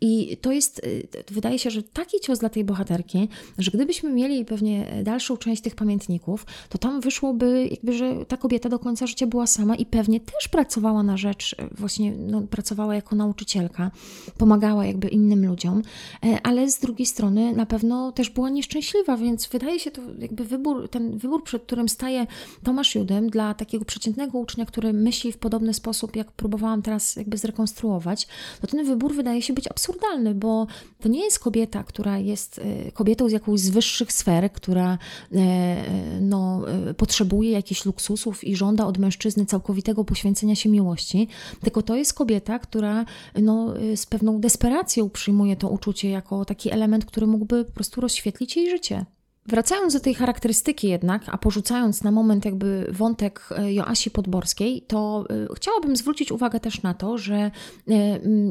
I 0.00 0.36
to 0.36 0.52
jest, 0.52 0.78
y, 0.86 1.08
wydaje 1.30 1.58
się, 1.58 1.70
że 1.70 1.82
taki 1.82 2.20
cios 2.20 2.38
dla 2.38 2.48
tej 2.48 2.64
bohaterki, 2.64 3.28
że 3.58 3.70
gdybyśmy 3.70 4.12
mieli 4.12 4.44
pewnie 4.44 5.02
dalszą 5.04 5.36
część 5.36 5.62
tych 5.62 5.74
pamiętników, 5.74 6.46
to 6.68 6.78
tam 6.78 7.00
wyszłoby 7.00 7.68
jakby, 7.70 7.92
że 7.92 8.24
ta 8.28 8.36
kobieta 8.36 8.68
do 8.68 8.78
końca 8.78 9.06
życia 9.06 9.26
była 9.26 9.46
sama 9.46 9.76
i 9.76 9.86
pewnie 9.86 10.20
też 10.20 10.48
pracowała 10.48 11.02
na 11.02 11.16
rzecz, 11.16 11.52
y, 11.52 11.74
właśnie 11.76 12.12
no, 12.12 12.42
pracowała 12.42 12.94
jako 12.94 13.16
nauczycielka, 13.24 13.90
pomagała 14.38 14.86
jakby 14.86 15.08
innym 15.08 15.46
ludziom, 15.46 15.82
e, 16.24 16.38
ale 16.42 16.70
z 16.70 16.78
drugiej 16.78 17.06
strony 17.06 17.52
na 17.52 17.66
pewno 17.66 18.12
też 18.12 18.30
była 18.30 18.50
nieszczęśliwa, 18.50 19.16
więc 19.16 19.46
wydaje 19.46 19.80
się 19.80 19.90
to 19.90 20.02
jakby 20.18 20.44
wybór, 20.44 20.88
ten 20.88 21.18
wybór, 21.18 21.44
przed 21.44 21.62
którym 21.62 21.88
staje 21.88 22.26
Tomasz 22.62 22.94
Judem 22.94 23.30
dla 23.30 23.54
takiego 23.54 23.84
przeciętnego 23.84 24.38
ucznia, 24.38 24.66
który 24.66 24.92
myśli 24.92 25.32
w 25.32 25.38
podobny 25.38 25.74
sposób, 25.74 26.16
jak 26.16 26.32
próbowałam 26.32 26.82
teraz 26.82 27.16
jakby 27.16 27.38
zrekonstruować, 27.38 28.28
to 28.60 28.66
ten 28.66 28.86
wybór 28.86 29.14
wydaje 29.14 29.42
się 29.42 29.52
być 29.52 29.66
absurdalny, 29.66 30.34
bo 30.34 30.66
to 31.00 31.08
nie 31.08 31.24
jest 31.24 31.38
kobieta, 31.38 31.84
która 31.84 32.18
jest 32.18 32.58
e, 32.58 32.92
kobietą 32.92 33.28
z 33.28 33.32
jakąś 33.32 33.60
z 33.60 33.70
wyższych 33.70 34.12
sfer, 34.12 34.52
która 34.52 34.98
e, 35.32 35.84
no, 36.20 36.62
potrzebuje 36.96 37.50
jakichś 37.50 37.84
luksusów 37.84 38.44
i 38.44 38.56
żąda 38.56 38.86
od 38.86 38.98
mężczyzny 38.98 39.46
całkowitego 39.46 40.04
poświęcenia 40.04 40.54
się 40.54 40.68
miłości, 40.68 41.28
tylko 41.62 41.82
to 41.82 41.96
jest 41.96 42.14
kobieta, 42.14 42.58
która 42.58 43.04
no, 43.42 43.74
z 43.96 44.06
pewną 44.06 44.40
desperacją 44.40 45.10
przyjmuje 45.10 45.56
to 45.56 45.68
uczucie 45.68 46.10
jako 46.10 46.44
taki 46.44 46.70
element, 46.70 47.04
który 47.04 47.26
mógłby 47.26 47.64
po 47.64 47.72
prostu 47.72 48.00
rozświetlić 48.00 48.56
jej 48.56 48.70
życie. 48.70 49.06
Wracając 49.46 49.94
do 49.94 50.00
tej 50.00 50.14
charakterystyki 50.14 50.88
jednak, 50.88 51.22
a 51.26 51.38
porzucając 51.38 52.04
na 52.04 52.10
moment 52.10 52.44
jakby 52.44 52.86
wątek 52.92 53.48
e, 53.50 53.72
Joasi 53.72 54.10
Podborskiej, 54.10 54.82
to 54.82 55.24
e, 55.30 55.54
chciałabym 55.54 55.96
zwrócić 55.96 56.32
uwagę 56.32 56.60
też 56.60 56.82
na 56.82 56.94
to, 56.94 57.18
że 57.18 57.34
e, 57.36 57.50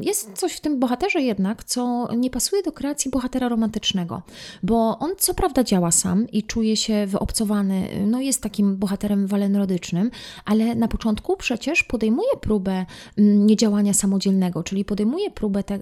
jest 0.02 0.32
coś 0.32 0.52
w 0.52 0.60
tym 0.60 0.80
bohaterze 0.80 1.20
jednak, 1.20 1.64
co 1.64 2.08
nie 2.16 2.30
pasuje 2.30 2.62
do 2.62 2.72
kreacji 2.72 3.10
bohatera 3.10 3.48
romantycznego, 3.48 4.22
bo 4.62 4.98
on 4.98 5.10
co 5.18 5.34
prawda 5.34 5.64
działa 5.64 5.90
sam 5.90 6.28
i 6.28 6.42
czuje 6.42 6.76
się 6.76 7.06
wyobcowany, 7.06 7.88
no 8.06 8.20
jest 8.20 8.42
takim 8.42 8.76
bohaterem 8.76 9.26
walenrodycznym, 9.26 10.10
ale 10.44 10.74
na 10.74 10.88
początku 10.88 11.36
przecież 11.36 11.82
podejmuje 11.82 12.36
próbę 12.40 12.86
niedziałania 13.18 13.94
samodzielnego, 13.94 14.62
czyli 14.62 14.84
podejmuje 14.84 15.30
próbę, 15.30 15.62
te, 15.62 15.78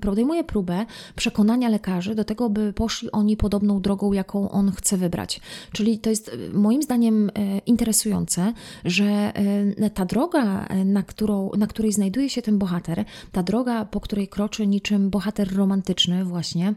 podejmuje 0.00 0.44
próbę 0.44 0.86
przekonania 1.16 1.68
lekarzy 1.68 2.14
do 2.14 2.24
tego, 2.24 2.50
by 2.50 2.72
poszli 2.72 3.12
oni 3.12 3.36
podobną 3.36 3.80
drogą, 3.80 4.12
jaką 4.12 4.45
on 4.50 4.72
chce 4.72 4.96
wybrać. 4.96 5.40
Czyli 5.72 5.98
to 5.98 6.10
jest 6.10 6.28
e, 6.28 6.58
moim 6.58 6.82
zdaniem 6.82 7.30
e, 7.34 7.58
interesujące, 7.58 8.52
że 8.84 9.04
e, 9.84 9.90
ta 9.90 10.04
droga, 10.04 10.68
na, 10.84 11.02
którą, 11.02 11.50
na 11.58 11.66
której 11.66 11.92
znajduje 11.92 12.30
się 12.30 12.42
ten 12.42 12.58
bohater, 12.58 13.04
ta 13.32 13.42
droga, 13.42 13.84
po 13.84 14.00
której 14.00 14.28
kroczy 14.28 14.66
niczym 14.66 15.10
bohater 15.10 15.56
romantyczny, 15.56 16.24
właśnie 16.24 16.74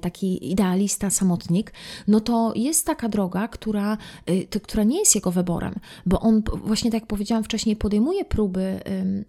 taki 0.00 0.50
idealista, 0.50 1.10
samotnik, 1.10 1.72
no 2.08 2.20
to 2.20 2.52
jest 2.56 2.86
taka 2.86 3.08
droga, 3.08 3.48
która, 3.48 3.98
e, 4.26 4.60
która 4.60 4.84
nie 4.84 4.98
jest 4.98 5.14
jego 5.14 5.30
wyborem, 5.30 5.74
bo 6.06 6.20
on 6.20 6.42
właśnie 6.64 6.90
tak 6.90 7.00
jak 7.00 7.08
powiedziałam 7.08 7.44
wcześniej, 7.44 7.76
podejmuje 7.76 8.24
próby 8.24 8.80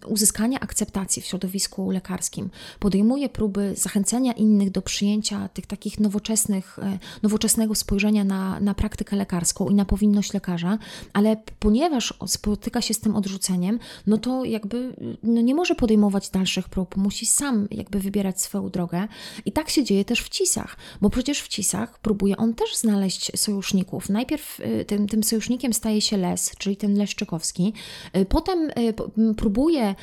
uzyskania 0.06 0.60
akceptacji 0.60 1.22
w 1.22 1.26
środowisku 1.26 1.90
lekarskim, 1.90 2.50
podejmuje 2.78 3.28
próby 3.28 3.74
zachęcenia 3.76 4.32
innych 4.32 4.70
do 4.70 4.82
przyjęcia 4.82 5.48
tych 5.48 5.66
takich 5.66 6.00
nowoczesnych, 6.00 6.78
e, 6.78 6.98
nowoczesnego 7.22 7.74
spojrzenia 7.74 8.24
na, 8.24 8.60
na 8.60 8.74
praktykę 8.74 9.16
lekarską 9.16 9.68
i 9.68 9.74
na 9.74 9.84
powinność 9.84 10.32
lekarza, 10.32 10.78
ale 11.12 11.36
ponieważ 11.58 12.14
spotyka 12.26 12.80
się 12.80 12.94
z 12.94 13.00
tym 13.00 13.16
odrzuceniem, 13.16 13.78
no 14.06 14.18
to 14.18 14.44
jakby 14.44 14.96
no 15.22 15.40
nie 15.40 15.54
może 15.54 15.74
podejmować 15.74 16.30
dalszych 16.30 16.68
prób, 16.68 16.96
musi 16.96 17.26
sam 17.26 17.68
jakby 17.70 18.00
wybierać 18.00 18.40
swoją 18.40 18.70
drogę. 18.70 19.08
I 19.44 19.52
tak 19.52 19.70
się 19.70 19.84
dzieje 19.84 20.04
też 20.04 20.20
w 20.20 20.29
Cisach, 20.30 20.76
bo 21.00 21.10
przecież 21.10 21.42
w 21.42 21.48
Cisach 21.48 21.98
próbuje 21.98 22.36
on 22.36 22.54
też 22.54 22.76
znaleźć 22.76 23.32
sojuszników. 23.38 24.08
Najpierw 24.08 24.60
y, 24.60 24.84
tym, 24.84 25.08
tym 25.08 25.24
sojusznikiem 25.24 25.72
staje 25.72 26.00
się 26.00 26.16
Les, 26.16 26.52
czyli 26.58 26.76
ten 26.76 26.94
Leszczykowski. 26.94 27.72
Y, 28.16 28.24
potem 28.24 28.70
y, 28.70 29.34
próbuje 29.34 29.94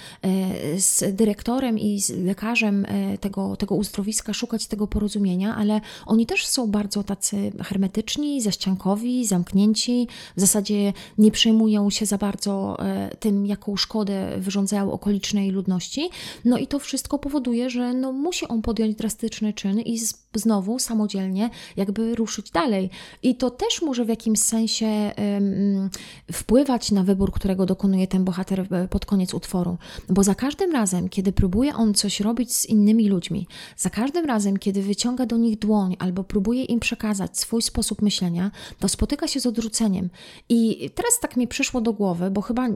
z 0.77 1.15
dyrektorem 1.15 1.79
i 1.79 2.01
z 2.01 2.09
lekarzem 2.09 2.85
tego, 3.21 3.55
tego 3.55 3.75
uzdrowiska 3.75 4.33
szukać 4.33 4.67
tego 4.67 4.87
porozumienia, 4.87 5.55
ale 5.55 5.81
oni 6.05 6.25
też 6.25 6.47
są 6.47 6.67
bardzo 6.67 7.03
tacy 7.03 7.51
hermetyczni, 7.63 8.41
zaściankowi, 8.41 9.25
zamknięci. 9.25 10.07
W 10.35 10.41
zasadzie 10.41 10.93
nie 11.17 11.31
przejmują 11.31 11.89
się 11.89 12.05
za 12.05 12.17
bardzo 12.17 12.77
tym, 13.19 13.45
jaką 13.45 13.77
szkodę 13.77 14.37
wyrządzają 14.37 14.91
okolicznej 14.91 15.51
ludności. 15.51 16.09
No 16.45 16.57
i 16.57 16.67
to 16.67 16.79
wszystko 16.79 17.19
powoduje, 17.19 17.69
że 17.69 17.93
no, 17.93 18.11
musi 18.11 18.47
on 18.47 18.61
podjąć 18.61 18.95
drastyczny 18.95 19.53
czyn 19.53 19.79
i 19.79 19.99
znowu 20.37 20.79
samodzielnie 20.79 21.49
jakby 21.75 22.15
ruszyć 22.15 22.51
dalej. 22.51 22.89
I 23.23 23.35
to 23.35 23.51
też 23.51 23.81
może 23.81 24.05
w 24.05 24.09
jakimś 24.09 24.39
sensie 24.39 24.87
um, 24.87 25.89
wpływać 26.31 26.91
na 26.91 27.03
wybór, 27.03 27.31
którego 27.31 27.65
dokonuje 27.65 28.07
ten 28.07 28.23
bohater 28.23 28.67
e, 28.73 28.87
pod 28.87 29.05
koniec 29.05 29.33
utworu. 29.33 29.77
Bo 30.09 30.23
za 30.23 30.35
każdym 30.35 30.71
razem, 30.71 31.09
kiedy 31.09 31.31
próbuje 31.31 31.75
on 31.75 31.93
coś 31.93 32.19
robić 32.19 32.55
z 32.55 32.65
innymi 32.65 33.09
ludźmi, 33.09 33.47
za 33.77 33.89
każdym 33.89 34.25
razem, 34.25 34.57
kiedy 34.57 34.81
wyciąga 34.81 35.25
do 35.25 35.37
nich 35.37 35.59
dłoń 35.59 35.95
albo 35.99 36.23
próbuje 36.23 36.63
im 36.63 36.79
przekazać 36.79 37.39
swój 37.39 37.61
sposób 37.61 38.01
myślenia, 38.01 38.51
to 38.79 38.89
spotyka 38.89 39.27
się 39.27 39.39
z 39.39 39.45
odrzuceniem. 39.45 40.09
I 40.49 40.89
teraz 40.95 41.19
tak 41.21 41.37
mi 41.37 41.47
przyszło 41.47 41.81
do 41.81 41.93
głowy, 41.93 42.31
bo 42.31 42.41
chyba 42.41 42.67
e, 42.67 42.75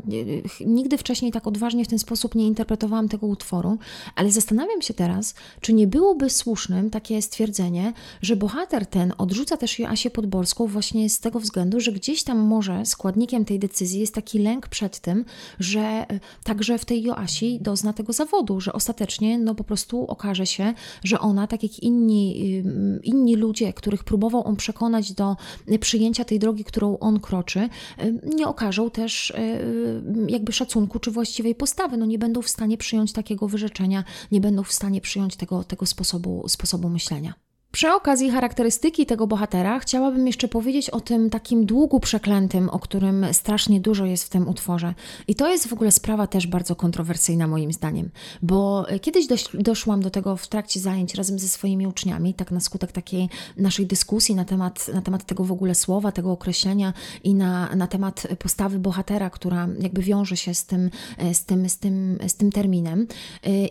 nigdy 0.66 0.98
wcześniej 0.98 1.32
tak 1.32 1.48
odważnie 1.48 1.86
w 1.86 1.88
ten 1.88 2.00
sposób 2.00 2.36
nie 2.36 2.48
interpretowałam 2.48 3.10
tego 3.10 3.28
utworu, 3.28 3.78
ale 4.16 4.32
zastanawiam 4.32 4.82
się 4.82 4.94
teraz, 4.94 5.36
czy 5.62 5.74
nie 5.74 5.88
byłoby 5.88 6.30
słusznym 6.30 6.90
takie 6.90 7.22
stwierdzenie, 7.32 7.94
że 8.22 8.36
bohater 8.36 8.86
ten 8.86 9.14
odrzuca 9.18 9.58
też 9.58 9.80
Joasię 9.80 10.10
Podborską 10.10 10.68
właśnie 10.68 11.10
z 11.10 11.20
tego 11.20 11.40
względu, 11.40 11.80
że 11.80 11.92
gdzieś 11.92 12.24
tam 12.24 12.38
może 12.38 12.86
składnikiem 12.86 13.46
tej 13.46 13.60
decyzji 13.60 14.00
jest 14.00 14.16
taki 14.16 14.40
lęk 14.40 14.68
przed 14.68 15.00
tym, 15.00 15.26
że 15.60 15.80
e, 15.80 16.20
także 16.44 16.78
w 16.78 16.86
tej 16.86 17.04
Joasi 17.04 17.60
dozna 17.62 17.94
tego 17.94 18.14
zawodu, 18.14 18.62
że 18.62 18.74
ostatecznie 18.74 19.40
no 19.40 19.56
po 19.56 19.64
prostu 19.64 20.06
okaże 20.08 20.46
się, 20.46 20.74
że 21.04 21.20
ona, 21.20 21.48
tak 21.48 21.64
jak 21.64 21.80
inni, 21.80 22.56
y, 22.66 23.00
inni 23.04 23.36
ludzie, 23.36 23.74
których 23.74 24.04
próbował 24.04 24.48
on 24.48 24.56
przekonać 24.56 25.14
do 25.14 25.36
przyjęcia 25.80 26.26
tej 26.26 26.40
drogi, 26.40 26.64
którą 26.64 26.98
on 26.98 27.20
kroczy, 27.20 27.60
y, 27.60 28.20
nie 28.36 28.48
okażą 28.48 28.90
też 28.90 29.30
y, 29.30 30.04
jakby 30.28 30.52
szacunku 30.52 31.00
czy 31.00 31.12
właściwej 31.12 31.56
postawy. 31.56 31.98
No 31.98 32.06
nie 32.06 32.20
będą 32.20 32.42
w 32.42 32.50
stanie 32.50 32.78
przyjąć 32.78 33.14
takiego 33.14 33.48
wyrzeczenia, 33.48 34.04
nie 34.32 34.42
będą 34.42 34.64
w 34.64 34.74
stanie 34.74 35.02
przyjąć 35.02 35.36
tego, 35.36 35.64
tego 35.64 35.86
sposobu, 35.86 36.44
sposobu 36.48 36.90
myślenia. 36.90 37.11
잠시만요. 37.12 37.34
Przy 37.72 37.90
okazji 37.90 38.30
charakterystyki 38.30 39.06
tego 39.06 39.28
bohatera 39.28 39.80
chciałabym 39.80 40.28
jeszcze 40.28 40.48
powiedzieć 40.48 40.90
o 40.90 41.02
tym 41.02 41.30
takim 41.30 41.66
długu 41.66 42.00
przeklętym, 42.00 42.70
o 42.70 42.80
którym 42.80 43.26
strasznie 43.32 43.80
dużo 43.80 44.06
jest 44.06 44.24
w 44.24 44.30
tym 44.30 44.48
utworze. 44.48 44.94
I 45.28 45.36
to 45.36 45.50
jest 45.50 45.68
w 45.68 45.74
ogóle 45.74 45.92
sprawa 45.92 46.28
też 46.28 46.48
bardzo 46.48 46.76
kontrowersyjna 46.76 47.48
moim 47.48 47.74
zdaniem, 47.74 48.10
bo 48.42 48.86
kiedyś 49.02 49.28
doś, 49.28 49.46
doszłam 49.54 50.02
do 50.02 50.10
tego 50.10 50.38
w 50.38 50.48
trakcie 50.48 50.80
zajęć 50.80 51.16
razem 51.16 51.40
ze 51.40 51.48
swoimi 51.48 51.88
uczniami, 51.88 52.34
tak 52.34 52.52
na 52.52 52.60
skutek 52.60 52.92
takiej 52.92 53.30
naszej 53.58 53.88
dyskusji 53.88 54.36
na 54.36 54.46
temat, 54.46 54.88
na 54.94 55.02
temat 55.02 55.26
tego 55.26 55.44
w 55.44 55.52
ogóle 55.52 55.76
słowa, 55.76 56.12
tego 56.12 56.32
określenia 56.32 56.94
i 57.24 57.34
na, 57.34 57.76
na 57.76 57.88
temat 57.88 58.28
postawy 58.40 58.80
bohatera, 58.80 59.30
która 59.30 59.68
jakby 59.80 60.02
wiąże 60.02 60.38
się 60.38 60.54
z 60.54 60.66
tym, 60.66 60.90
z 61.34 61.46
tym, 61.46 61.70
z 61.70 61.78
tym, 61.78 62.18
z 62.28 62.36
tym 62.36 62.52
terminem. 62.52 63.08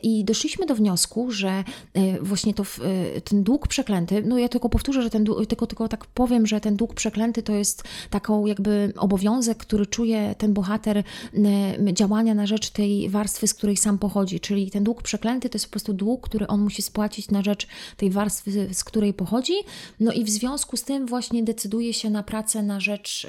I 0.02 0.24
doszliśmy 0.24 0.66
do 0.66 0.74
wniosku, 0.74 1.30
że 1.30 1.64
właśnie 2.20 2.54
to, 2.54 2.64
ten 3.24 3.42
dług 3.42 3.68
przeklęty 3.68 3.89
przeklęty, 3.90 4.22
no 4.28 4.38
ja 4.38 4.48
tylko 4.48 4.68
powtórzę, 4.68 5.02
że 5.02 5.10
ten 5.10 5.26
tylko, 5.48 5.66
tylko 5.66 5.88
tak 5.88 6.06
powiem, 6.06 6.46
że 6.46 6.60
ten 6.60 6.76
dług 6.76 6.94
przeklęty 6.94 7.42
to 7.42 7.52
jest 7.52 7.84
taką 8.10 8.46
jakby 8.46 8.92
obowiązek, 8.96 9.58
który 9.58 9.86
czuje 9.86 10.34
ten 10.38 10.52
bohater 10.52 11.02
działania 11.92 12.34
na 12.34 12.46
rzecz 12.46 12.70
tej 12.70 13.08
warstwy, 13.08 13.46
z 13.46 13.54
której 13.54 13.76
sam 13.76 13.98
pochodzi, 13.98 14.40
czyli 14.40 14.70
ten 14.70 14.84
dług 14.84 15.02
przeklęty 15.02 15.48
to 15.48 15.56
jest 15.56 15.66
po 15.66 15.70
prostu 15.70 15.92
dług, 15.92 16.28
który 16.28 16.46
on 16.46 16.60
musi 16.60 16.82
spłacić 16.82 17.30
na 17.30 17.42
rzecz 17.42 17.66
tej 17.96 18.10
warstwy, 18.10 18.74
z 18.74 18.84
której 18.84 19.14
pochodzi, 19.14 19.54
no 20.00 20.12
i 20.12 20.24
w 20.24 20.30
związku 20.30 20.76
z 20.76 20.82
tym 20.82 21.06
właśnie 21.06 21.42
decyduje 21.42 21.92
się 21.94 22.10
na 22.10 22.22
pracę 22.22 22.62
na 22.62 22.80
rzecz 22.80 23.26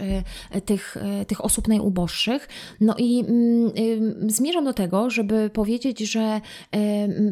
e, 0.52 0.62
tych, 0.62 0.97
e, 0.97 1.26
tych 1.26 1.45
osób 1.45 1.67
najuboższych. 1.67 2.47
No 2.82 2.95
i 2.97 3.19
mm, 3.19 3.71
zmierzam 4.32 4.65
do 4.65 4.74
tego, 4.74 5.10
żeby 5.10 5.50
powiedzieć, 5.54 6.00
że 6.00 6.41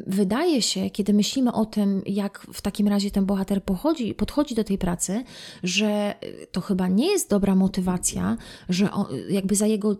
wydaje 0.07 0.61
się, 0.61 0.89
kiedy 0.89 1.13
myślimy 1.13 1.53
o 1.53 1.65
tym, 1.65 2.01
jak 2.05 2.47
w 2.53 2.61
takim 2.61 2.87
razie 2.87 3.11
ten 3.11 3.18
ten 3.19 3.25
bohater 3.25 3.63
pochodzi, 3.63 4.13
podchodzi 4.13 4.55
do 4.55 4.63
tej 4.63 4.77
pracy, 4.77 5.23
że 5.63 6.15
to 6.51 6.61
chyba 6.61 6.87
nie 6.87 7.11
jest 7.11 7.29
dobra 7.29 7.55
motywacja, 7.55 8.37
że 8.69 8.91
on, 8.91 9.05
jakby 9.29 9.55
za 9.55 9.67
jego 9.67 9.97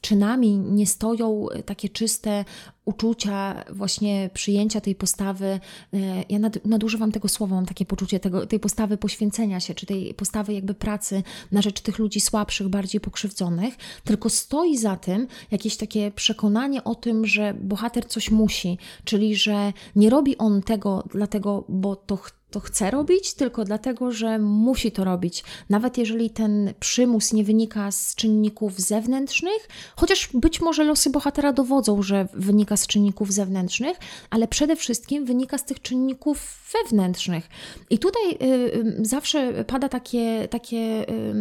czynami 0.00 0.58
nie 0.58 0.86
stoją 0.86 1.46
takie 1.66 1.88
czyste 1.88 2.44
uczucia, 2.84 3.64
właśnie 3.70 4.30
przyjęcia 4.34 4.80
tej 4.80 4.94
postawy. 4.94 5.46
E, 5.46 6.24
ja 6.28 6.38
nadużywam 6.64 7.12
tego 7.12 7.28
słowa, 7.28 7.56
mam 7.56 7.66
takie 7.66 7.86
poczucie 7.86 8.20
tego, 8.20 8.46
tej 8.46 8.60
postawy 8.60 8.96
poświęcenia 8.96 9.60
się, 9.60 9.74
czy 9.74 9.86
tej 9.86 10.14
postawy 10.14 10.52
jakby 10.54 10.74
pracy 10.74 11.22
na 11.52 11.62
rzecz 11.62 11.80
tych 11.80 11.98
ludzi 11.98 12.20
słabszych, 12.20 12.68
bardziej 12.68 13.00
pokrzywdzonych, 13.00 13.74
tylko 14.04 14.30
stoi 14.30 14.78
za 14.78 14.96
tym 14.96 15.26
jakieś 15.50 15.76
takie 15.76 16.10
przekonanie 16.10 16.84
o 16.84 16.94
tym, 16.94 17.26
że 17.26 17.54
bohater 17.54 18.08
coś 18.08 18.30
musi, 18.30 18.78
czyli 19.04 19.36
że 19.36 19.72
nie 19.96 20.10
robi 20.10 20.38
on 20.38 20.62
tego 20.62 21.04
dlatego, 21.10 21.64
bo 21.68 21.96
to 21.96 22.16
chce 22.16 22.41
to 22.52 22.60
chce 22.60 22.90
robić, 22.90 23.34
tylko 23.34 23.64
dlatego, 23.64 24.12
że 24.12 24.38
musi 24.38 24.92
to 24.92 25.04
robić. 25.04 25.44
Nawet 25.70 25.98
jeżeli 25.98 26.30
ten 26.30 26.74
przymus 26.80 27.32
nie 27.32 27.44
wynika 27.44 27.90
z 27.90 28.14
czynników 28.14 28.80
zewnętrznych, 28.80 29.68
chociaż 29.96 30.28
być 30.34 30.60
może 30.60 30.84
losy 30.84 31.10
bohatera 31.10 31.52
dowodzą, 31.52 32.02
że 32.02 32.28
wynika 32.34 32.76
z 32.76 32.86
czynników 32.86 33.32
zewnętrznych, 33.32 33.96
ale 34.30 34.48
przede 34.48 34.76
wszystkim 34.76 35.24
wynika 35.24 35.58
z 35.58 35.64
tych 35.64 35.82
czynników 35.82 36.62
wewnętrznych. 36.72 37.48
I 37.90 37.98
tutaj 37.98 38.22
y, 38.32 38.46
y, 39.00 39.04
zawsze 39.04 39.64
pada 39.64 39.88
takie, 39.88 40.48
takie, 40.50 41.10
y, 41.10 41.34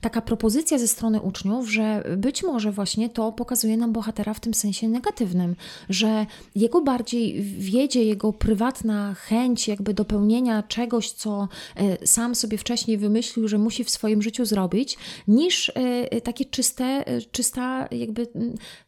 taka 0.00 0.22
propozycja 0.22 0.78
ze 0.78 0.88
strony 0.88 1.20
uczniów, 1.20 1.70
że 1.70 2.04
być 2.16 2.42
może 2.42 2.72
właśnie 2.72 3.08
to 3.08 3.32
pokazuje 3.32 3.76
nam 3.76 3.92
bohatera 3.92 4.34
w 4.34 4.40
tym 4.40 4.54
sensie 4.54 4.88
negatywnym, 4.88 5.56
że 5.88 6.26
jego 6.54 6.80
bardziej 6.80 7.42
wiedzie, 7.42 8.04
jego 8.04 8.32
prywatna 8.32 9.14
chęć 9.14 9.68
jakby 9.68 9.94
dopełnienia 10.00 10.62
czegoś, 10.62 11.10
co 11.12 11.48
e, 11.76 12.06
sam 12.06 12.34
sobie 12.34 12.58
wcześniej 12.58 12.98
wymyślił, 12.98 13.48
że 13.48 13.58
musi 13.58 13.84
w 13.84 13.90
swoim 13.90 14.22
życiu 14.22 14.44
zrobić, 14.44 14.98
niż 15.28 15.72
e, 15.74 16.20
takie 16.20 16.44
czyste, 16.44 16.84
e, 16.84 17.22
czysta 17.22 17.88
jakby 17.90 18.26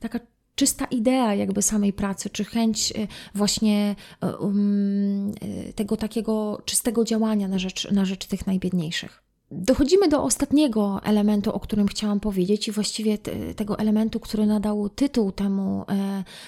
taka 0.00 0.20
czysta 0.54 0.84
idea 0.84 1.34
jakby 1.34 1.62
samej 1.62 1.92
pracy, 1.92 2.30
czy 2.30 2.44
chęć 2.44 2.92
właśnie 3.34 3.96
um, 4.40 5.32
tego 5.74 5.96
takiego 5.96 6.62
czystego 6.64 7.04
działania 7.04 7.48
na 7.48 7.58
rzecz, 7.58 7.90
na 7.90 8.04
rzecz 8.04 8.26
tych 8.26 8.46
najbiedniejszych. 8.46 9.22
Dochodzimy 9.54 10.08
do 10.08 10.22
ostatniego 10.22 11.00
elementu, 11.04 11.52
o 11.52 11.60
którym 11.60 11.88
chciałam 11.88 12.20
powiedzieć, 12.20 12.68
i 12.68 12.72
właściwie 12.72 13.18
tego 13.56 13.78
elementu, 13.78 14.20
który 14.20 14.46
nadał 14.46 14.88
tytuł 14.88 15.32
temu, 15.32 15.84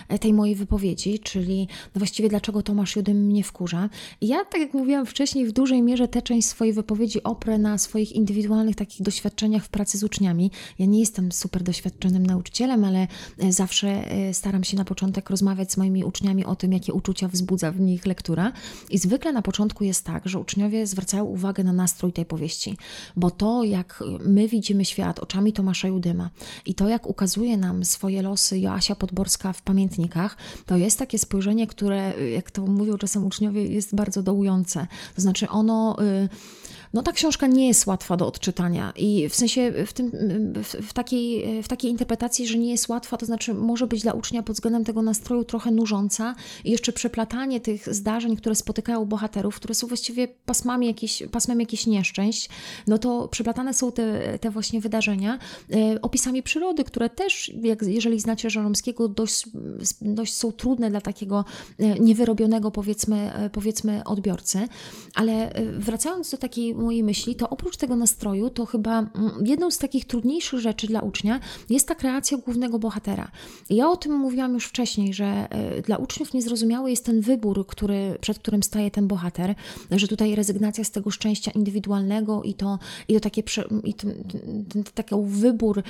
e, 0.08 0.18
tej 0.18 0.34
mojej 0.34 0.54
wypowiedzi, 0.54 1.18
czyli 1.18 1.68
właściwie 1.94 2.28
dlaczego 2.28 2.62
Tomasz 2.62 2.96
Judym 2.96 3.16
mnie 3.16 3.44
wkurza. 3.44 3.88
Ja, 4.20 4.44
tak 4.44 4.60
jak 4.60 4.74
mówiłam 4.74 5.06
wcześniej, 5.06 5.46
w 5.46 5.52
dużej 5.52 5.82
mierze 5.82 6.08
tę 6.08 6.22
część 6.22 6.48
swojej 6.48 6.74
wypowiedzi 6.74 7.22
oprę 7.22 7.58
na 7.58 7.78
swoich 7.78 8.12
indywidualnych 8.12 8.76
takich 8.76 9.02
doświadczeniach 9.02 9.64
w 9.64 9.68
pracy 9.68 9.98
z 9.98 10.04
uczniami. 10.04 10.50
Ja 10.78 10.86
nie 10.86 11.00
jestem 11.00 11.32
super 11.32 11.62
doświadczonym 11.62 12.26
nauczycielem, 12.26 12.84
ale 12.84 13.06
e, 13.38 13.52
zawsze 13.52 13.88
e, 13.88 14.34
staram 14.34 14.64
się 14.64 14.76
na 14.76 14.84
początek 14.84 15.30
rozmawiać 15.30 15.72
z 15.72 15.76
moimi 15.76 16.04
uczniami 16.04 16.44
o 16.44 16.56
tym, 16.56 16.72
jakie 16.72 16.92
uczucia 16.92 17.28
wzbudza 17.28 17.72
w 17.72 17.80
nich 17.80 18.06
lektura. 18.06 18.52
I 18.90 18.98
zwykle 18.98 19.32
na 19.32 19.42
początku 19.42 19.84
jest 19.84 20.04
tak, 20.04 20.28
że 20.28 20.38
uczniowie 20.38 20.86
zwracają 20.86 21.24
uwagę 21.24 21.64
na 21.64 21.72
nastrój 21.72 22.12
tej 22.12 22.26
powieści 22.26 22.76
bo 23.16 23.30
to, 23.30 23.64
jak 23.64 24.04
my 24.20 24.48
widzimy 24.48 24.84
świat 24.84 25.18
oczami 25.18 25.52
Tomasza 25.52 25.88
Judyma 25.88 26.30
i 26.66 26.74
to, 26.74 26.88
jak 26.88 27.06
ukazuje 27.06 27.56
nam 27.56 27.84
swoje 27.84 28.22
losy 28.22 28.58
Joasia 28.58 28.94
Podborska 28.94 29.52
w 29.52 29.62
pamiętnikach, 29.62 30.36
to 30.66 30.76
jest 30.76 30.98
takie 30.98 31.18
spojrzenie, 31.18 31.66
które, 31.66 32.30
jak 32.30 32.50
to 32.50 32.66
mówią 32.66 32.98
czasem 32.98 33.24
uczniowie, 33.24 33.66
jest 33.66 33.94
bardzo 33.94 34.22
dołujące. 34.22 34.86
To 35.16 35.22
znaczy 35.22 35.48
ono... 35.48 35.96
Y, 36.02 36.28
no 36.94 37.02
ta 37.02 37.12
książka 37.12 37.46
nie 37.46 37.68
jest 37.68 37.86
łatwa 37.86 38.16
do 38.16 38.26
odczytania 38.26 38.92
i 38.96 39.28
w 39.28 39.34
sensie 39.34 39.72
w, 39.86 39.92
tym, 39.92 40.10
w, 40.54 40.88
w, 40.88 40.92
takiej, 40.92 41.62
w 41.62 41.68
takiej 41.68 41.90
interpretacji, 41.90 42.46
że 42.46 42.58
nie 42.58 42.70
jest 42.70 42.88
łatwa, 42.88 43.16
to 43.16 43.26
znaczy 43.26 43.54
może 43.54 43.86
być 43.86 44.02
dla 44.02 44.12
ucznia 44.12 44.42
pod 44.42 44.56
względem 44.56 44.84
tego 44.84 45.02
nastroju 45.02 45.44
trochę 45.44 45.70
nużąca 45.70 46.34
i 46.64 46.70
jeszcze 46.70 46.92
przeplatanie 46.92 47.60
tych 47.60 47.94
zdarzeń, 47.94 48.36
które 48.36 48.54
spotykają 48.54 49.04
bohaterów, 49.04 49.56
które 49.56 49.74
są 49.74 49.86
właściwie 49.86 50.28
pasmami 50.28 50.86
jakieś, 50.86 51.22
pasmem 51.32 51.60
jakichś 51.60 51.86
nieszczęść, 51.86 52.48
no 52.86 52.98
to 52.98 53.28
przeplatane 53.28 53.74
są 53.74 53.92
te, 53.92 54.38
te 54.38 54.50
właśnie 54.50 54.80
wydarzenia 54.80 55.38
e, 55.72 56.00
opisami 56.02 56.42
przyrody, 56.42 56.84
które 56.84 57.10
też, 57.10 57.52
jak, 57.62 57.82
jeżeli 57.82 58.20
znacie 58.20 58.50
Żeromskiego, 58.50 59.08
dość, 59.08 59.44
dość 60.00 60.34
są 60.34 60.52
trudne 60.52 60.90
dla 60.90 61.00
takiego 61.00 61.44
e, 61.78 61.98
niewyrobionego 61.98 62.70
powiedzmy, 62.70 63.34
e, 63.34 63.50
powiedzmy 63.50 64.04
odbiorcy, 64.04 64.68
ale 65.14 65.52
wracając 65.78 66.30
do 66.30 66.36
takiej 66.36 66.74
mojej 66.84 67.02
myśli, 67.04 67.34
to 67.34 67.50
oprócz 67.50 67.76
tego 67.76 67.96
nastroju, 67.96 68.50
to 68.50 68.66
chyba 68.66 68.98
mm, 68.98 69.32
jedną 69.44 69.70
z 69.70 69.78
takich 69.78 70.04
trudniejszych 70.04 70.60
rzeczy 70.60 70.86
dla 70.86 71.00
ucznia 71.00 71.40
jest 71.70 71.88
ta 71.88 71.94
kreacja 71.94 72.38
głównego 72.38 72.78
bohatera. 72.78 73.30
Ja 73.70 73.90
o 73.90 73.96
tym 73.96 74.12
mówiłam 74.12 74.54
już 74.54 74.66
wcześniej, 74.66 75.14
że 75.14 75.24
e, 75.24 75.82
dla 75.82 75.96
uczniów 75.96 76.34
niezrozumiały 76.34 76.90
jest 76.90 77.04
ten 77.04 77.20
wybór, 77.20 77.66
który, 77.66 78.18
przed 78.20 78.38
którym 78.38 78.62
staje 78.62 78.90
ten 78.90 79.08
bohater, 79.08 79.54
że 79.90 80.08
tutaj 80.08 80.34
rezygnacja 80.34 80.84
z 80.84 80.90
tego 80.90 81.10
szczęścia 81.10 81.50
indywidualnego 81.50 82.42
i 82.42 82.54
to, 82.54 82.78
i 83.08 83.14
to 83.14 83.20
takie 83.20 83.42
i 83.84 83.94
ten, 83.94 84.24
ten, 84.68 84.84
taki 84.94 85.14
wybór, 85.24 85.82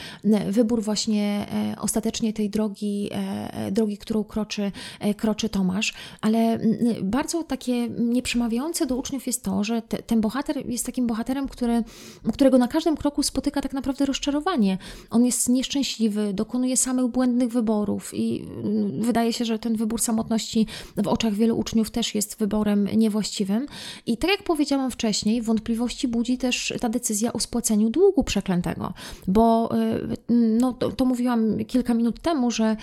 wybór 0.51 0.83
właśnie 0.83 1.47
e, 1.53 1.81
ostatecznie 1.81 2.33
tej 2.33 2.51
drogi, 2.51 3.11
e, 3.13 3.73
drogi, 3.73 3.99
którą 3.99 4.25
kroczy, 4.25 4.73
kroczy 5.17 5.49
Tomasz, 5.49 5.95
ale 6.21 6.59
bardzo 7.03 7.43
takie 7.43 7.89
nieprzemawiające 7.89 8.87
do 8.87 8.97
uczniów 8.97 9.27
jest 9.27 9.43
to, 9.43 9.65
że 9.65 9.83
te, 9.83 10.03
ten 10.03 10.21
bohater 10.21 10.67
jest 10.67 10.84
jest 10.85 10.87
takim 10.87 11.07
bohaterem, 11.07 11.49
który, 11.49 11.85
którego 12.33 12.59
na 12.59 12.69
każdym 12.69 12.97
kroku 12.97 13.23
spotyka 13.23 13.61
tak 13.61 13.73
naprawdę 13.73 14.07
rozczarowanie. 14.07 14.79
On 15.11 15.25
jest 15.25 15.49
nieszczęśliwy, 15.49 16.33
dokonuje 16.35 16.77
samych 16.77 17.07
błędnych 17.07 17.49
wyborów 17.49 18.15
i 18.15 18.43
mm, 18.43 19.03
wydaje 19.03 19.33
się, 19.33 19.45
że 19.45 19.59
ten 19.59 19.77
wybór 19.77 20.01
samotności 20.01 20.67
w 20.97 21.09
oczach 21.09 21.35
wielu 21.35 21.59
uczniów 21.59 21.91
też 21.91 22.15
jest 22.15 22.39
wyborem 22.39 22.89
niewłaściwym. 22.97 23.67
I 24.07 24.17
tak 24.17 24.31
jak 24.31 24.43
powiedziałam 24.43 24.91
wcześniej, 24.91 25.43
wątpliwości 25.43 26.09
budzi 26.09 26.39
też 26.39 26.75
ta 26.81 26.89
decyzja 26.89 27.33
o 27.33 27.41
spłaceniu 27.41 27.91
długu 27.91 28.25
przeklętego, 28.25 28.93
bo 29.29 29.71
y, 29.77 30.17
no, 30.61 30.73
to, 30.73 30.91
to 30.93 31.05
mówiłam 31.05 31.65
kilka 31.65 31.95
minut 31.95 32.21
temu, 32.21 32.51
że 32.51 32.77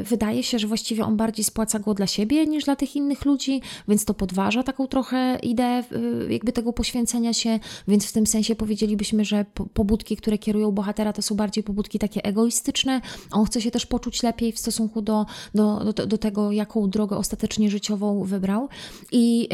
y, 0.00 0.04
wydaje 0.04 0.42
się, 0.42 0.58
że 0.58 0.66
właściwie 0.66 1.04
on 1.04 1.16
bardziej 1.16 1.44
spłaca 1.44 1.78
go 1.78 1.94
dla 1.94 2.06
siebie 2.06 2.46
niż 2.46 2.64
dla 2.64 2.76
tych 2.76 2.96
innych 2.96 3.24
ludzi, 3.24 3.60
więc 3.88 4.04
to 4.04 4.14
podważa 4.14 4.62
taką 4.62 4.86
trochę 4.86 5.38
ideę 5.42 5.84
jakby 6.28 6.52
tego 6.52 6.72
poświęcenia 6.72 7.13
się, 7.32 7.60
więc 7.88 8.06
w 8.06 8.12
tym 8.12 8.26
sensie 8.26 8.56
powiedzielibyśmy, 8.56 9.24
że 9.24 9.44
pobudki, 9.74 10.16
które 10.16 10.38
kierują 10.38 10.72
bohatera, 10.72 11.12
to 11.12 11.22
są 11.22 11.34
bardziej 11.34 11.64
pobudki 11.64 11.98
takie 11.98 12.24
egoistyczne. 12.24 13.00
On 13.32 13.46
chce 13.46 13.60
się 13.60 13.70
też 13.70 13.86
poczuć 13.86 14.22
lepiej 14.22 14.52
w 14.52 14.58
stosunku 14.58 15.02
do, 15.02 15.26
do, 15.54 15.92
do, 15.92 16.06
do 16.06 16.18
tego, 16.18 16.52
jaką 16.52 16.90
drogę 16.90 17.16
ostatecznie 17.16 17.70
życiową 17.70 18.24
wybrał. 18.24 18.68
I 19.12 19.48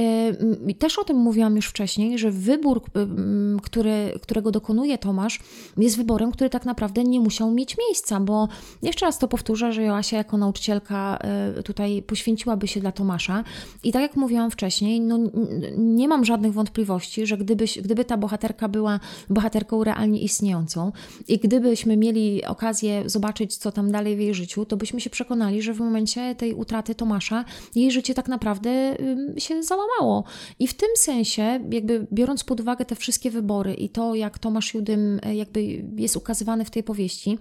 y, 0.68 0.75
też 0.75 0.99
o 0.99 1.05
tym 1.05 1.16
mówiłam 1.16 1.57
już 1.57 1.66
wcześniej, 1.66 2.18
że 2.18 2.31
wybór, 2.31 2.83
y, 3.57 3.61
który, 3.62 4.18
którego 4.23 4.51
dokonuje 4.51 4.99
Tomasz, 4.99 5.40
jest 5.77 5.96
wyborem, 5.96 6.33
który 6.33 6.51
tak 6.51 6.64
naprawdę 6.64 7.05
nie 7.05 7.20
musiał 7.20 7.51
mieć 7.51 7.77
miejsca, 7.79 8.20
bo 8.20 8.49
jeszcze 8.83 9.07
raz 9.07 9.18
to 9.18 9.29
powtórzę, 9.29 9.73
że 9.73 9.83
Joasia 9.83 10.16
jako 10.16 10.38
nauczycielka 10.38 11.18
y, 11.59 11.62
tutaj 11.62 12.03
poświęciłaby 12.03 12.68
się 12.68 12.81
dla 12.81 12.92
Tomasza. 12.92 13.44
I 13.85 13.92
tak 13.92 14.03
jak 14.03 14.16
mówiłam 14.16 14.51
wcześniej, 14.51 15.01
no, 15.01 15.18
nie 15.79 16.09
mam 16.09 16.25
żadnych 16.25 16.53
wątpliwości, 16.53 17.27
że 17.27 17.37
gdyby, 17.50 17.64
gdyby 17.82 18.04
ta 18.04 18.16
bohaterka 18.16 18.68
była 18.68 19.00
bohaterką 19.30 19.84
realnie 19.84 20.20
istniejącą 20.20 20.92
i 21.28 21.38
gdybyśmy 21.38 21.96
mieli 21.96 22.44
okazję 22.44 23.02
zobaczyć, 23.06 23.56
co 23.56 23.72
tam 23.72 23.92
dalej 23.92 24.16
w 24.16 24.20
jej 24.20 24.34
życiu, 24.34 24.64
to 24.64 24.76
byśmy 24.76 25.00
się 25.00 25.10
przekonali, 25.10 25.62
że 25.62 25.74
w 25.74 25.78
momencie 25.78 26.34
tej 26.34 26.54
utraty 26.54 26.94
Tomasza 26.94 27.44
jej 27.74 27.90
życie 27.90 28.14
tak 28.14 28.28
naprawdę 28.28 28.96
się 29.38 29.62
załamało. 29.62 30.24
I 30.58 30.66
w 30.66 30.74
tym 30.74 30.88
sensie, 30.96 31.60
jakby 31.70 32.06
biorąc 32.12 32.44
pod 32.44 32.60
uwagę 32.60 32.84
te 32.84 32.96
wszystkie 32.96 33.30
wybory 33.30 33.74
i 33.74 33.88
to, 33.88 34.14
jak 34.14 34.38
Tomasz 34.38 34.74
Judym 34.74 35.20
e, 35.22 35.34
jakby 35.34 35.62
jest 35.96 36.16
ukazywany 36.16 36.64
w 36.64 36.70
tej 36.70 36.82
powieści, 36.82 37.38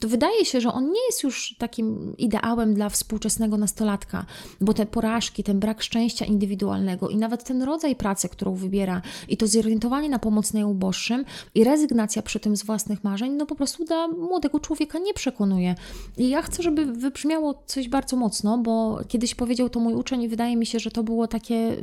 to 0.00 0.08
wydaje 0.08 0.44
się, 0.44 0.60
że 0.60 0.72
on 0.72 0.84
nie 0.84 1.06
jest 1.06 1.22
już 1.22 1.54
takim 1.58 2.16
ideałem 2.18 2.74
dla 2.74 2.88
współczesnego 2.88 3.56
nastolatka, 3.56 4.26
bo 4.60 4.74
te 4.74 4.86
porażki, 4.86 5.44
ten 5.44 5.60
brak 5.60 5.82
szczęścia 5.82 6.24
indywidualnego 6.24 7.08
i 7.08 7.16
nawet 7.16 7.44
ten 7.44 7.62
rodzaj 7.62 7.96
pracy, 7.96 8.28
którą 8.28 8.54
wybiera 8.54 9.02
i 9.28 9.36
to 9.36 9.46
zorientowanie 9.52 10.08
na 10.08 10.18
pomoc 10.18 10.52
najuboższym 10.52 11.24
i 11.54 11.64
rezygnacja 11.64 12.22
przy 12.22 12.40
tym 12.40 12.56
z 12.56 12.62
własnych 12.62 13.04
marzeń, 13.04 13.32
no 13.32 13.46
po 13.46 13.54
prostu 13.54 13.84
dla 13.84 14.08
młodego 14.08 14.60
człowieka 14.60 14.98
nie 14.98 15.14
przekonuje. 15.14 15.74
I 16.18 16.28
ja 16.28 16.42
chcę, 16.42 16.62
żeby 16.62 16.86
wybrzmiało 16.86 17.62
coś 17.66 17.88
bardzo 17.88 18.16
mocno, 18.16 18.58
bo 18.58 19.00
kiedyś 19.08 19.34
powiedział 19.34 19.68
to 19.68 19.80
mój 19.80 19.94
uczeń 19.94 20.22
i 20.22 20.28
wydaje 20.28 20.56
mi 20.56 20.66
się, 20.66 20.78
że 20.78 20.90
to 20.90 21.02
było 21.02 21.26
takie 21.26 21.76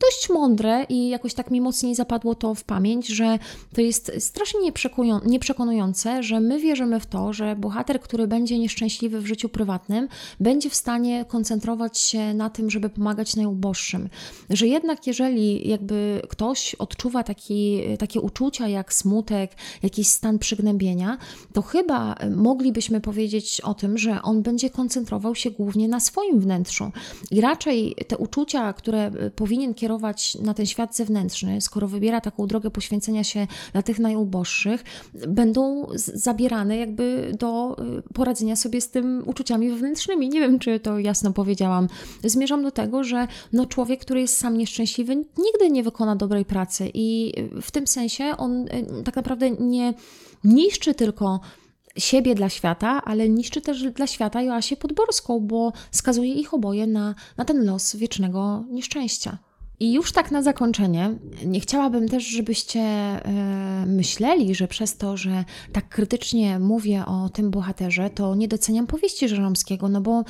dość 0.00 0.30
mądre 0.30 0.86
i 0.88 1.08
jakoś 1.08 1.34
tak 1.34 1.50
mi 1.50 1.60
mocniej 1.60 1.94
zapadło 1.94 2.34
to 2.34 2.54
w 2.54 2.64
pamięć, 2.64 3.06
że 3.06 3.38
to 3.74 3.80
jest 3.80 4.12
strasznie 4.18 4.60
nieprzekonujące, 5.26 6.22
że 6.22 6.40
my 6.40 6.60
wierzymy 6.60 7.00
w 7.00 7.06
to, 7.06 7.32
że 7.32 7.56
bohater, 7.56 8.00
który 8.00 8.26
będzie 8.26 8.58
nieszczęśliwy 8.58 9.20
w 9.20 9.26
życiu 9.26 9.48
prywatnym, 9.48 10.08
będzie 10.40 10.70
w 10.70 10.74
stanie 10.74 11.24
koncentrować 11.24 11.98
się 11.98 12.34
na 12.34 12.50
tym, 12.50 12.70
żeby 12.70 12.88
pomagać 12.88 13.36
najuboższym. 13.36 14.08
Że 14.50 14.66
jednak 14.66 15.06
jeżeli 15.06 15.68
jakby 15.68 16.22
ktoś 16.28 16.74
odczuwa 16.74 17.22
taki, 17.22 17.80
takie 17.98 18.20
uczucia 18.20 18.68
jak 18.68 18.92
smutek, 18.92 19.52
jakiś 19.82 20.08
stan 20.08 20.38
przygnębienia, 20.38 21.18
to 21.52 21.62
chyba 21.62 22.14
moglibyśmy 22.36 23.00
powiedzieć 23.00 23.60
o 23.60 23.74
tym, 23.74 23.98
że 23.98 24.22
on 24.22 24.42
będzie 24.42 24.70
koncentrował 24.70 25.34
się 25.34 25.50
głównie 25.50 25.88
na 25.88 26.00
swoim 26.00 26.40
wnętrzu. 26.40 26.90
I 27.30 27.40
raczej 27.40 27.94
te 28.08 28.16
uczucia, 28.16 28.72
które 28.72 29.10
powinny 29.36 29.51
powinien 29.52 29.74
kierować 29.74 30.34
na 30.34 30.54
ten 30.54 30.66
świat 30.66 30.96
zewnętrzny, 30.96 31.60
skoro 31.60 31.88
wybiera 31.88 32.20
taką 32.20 32.46
drogę 32.46 32.70
poświęcenia 32.70 33.24
się 33.24 33.46
dla 33.72 33.82
tych 33.82 33.98
najuboższych, 33.98 34.84
będą 35.28 35.86
zabierane 35.96 36.76
jakby 36.76 37.32
do 37.38 37.76
y, 37.98 38.02
poradzenia 38.14 38.56
sobie 38.56 38.80
z 38.80 38.90
tym 38.90 39.22
uczuciami 39.26 39.70
wewnętrznymi. 39.70 40.28
Nie 40.28 40.40
wiem, 40.40 40.58
czy 40.58 40.80
to 40.80 40.98
jasno 40.98 41.32
powiedziałam. 41.32 41.88
Zmierzam 42.24 42.62
do 42.62 42.70
tego, 42.70 43.04
że 43.04 43.28
no 43.52 43.66
człowiek, 43.66 44.00
który 44.00 44.20
jest 44.20 44.38
sam 44.38 44.58
nieszczęśliwy, 44.58 45.16
nigdy 45.16 45.70
nie 45.70 45.82
wykona 45.82 46.16
dobrej 46.16 46.44
pracy 46.44 46.90
i 46.94 47.32
w 47.62 47.70
tym 47.70 47.86
sensie 47.86 48.24
on 48.38 48.68
y, 48.68 49.02
tak 49.04 49.16
naprawdę 49.16 49.50
nie 49.50 49.94
niszczy 50.44 50.94
tylko 50.94 51.40
siebie 51.96 52.34
dla 52.34 52.48
świata, 52.48 53.02
ale 53.04 53.28
niszczy 53.28 53.60
też 53.60 53.90
dla 53.90 54.06
świata 54.06 54.42
Joasię 54.42 54.76
Podborską, 54.76 55.40
bo 55.40 55.72
skazuje 55.90 56.34
ich 56.34 56.54
oboje 56.54 56.86
na, 56.86 57.14
na 57.36 57.44
ten 57.44 57.64
los 57.64 57.96
wiecznego 57.96 58.64
nieszczęścia. 58.70 59.38
I 59.80 59.92
już 59.92 60.12
tak 60.12 60.30
na 60.30 60.42
zakończenie, 60.42 61.18
nie 61.44 61.60
chciałabym 61.60 62.08
też, 62.08 62.24
żebyście 62.24 62.80
e, 62.80 63.84
myśleli, 63.86 64.54
że 64.54 64.68
przez 64.68 64.96
to, 64.96 65.16
że 65.16 65.44
tak 65.72 65.88
krytycznie 65.88 66.58
mówię 66.58 67.04
o 67.06 67.28
tym 67.28 67.50
bohaterze, 67.50 68.10
to 68.10 68.34
nie 68.34 68.48
doceniam 68.48 68.86
powieści 68.86 69.28
Żeromskiego, 69.28 69.88
no 69.88 70.00
bo 70.00 70.24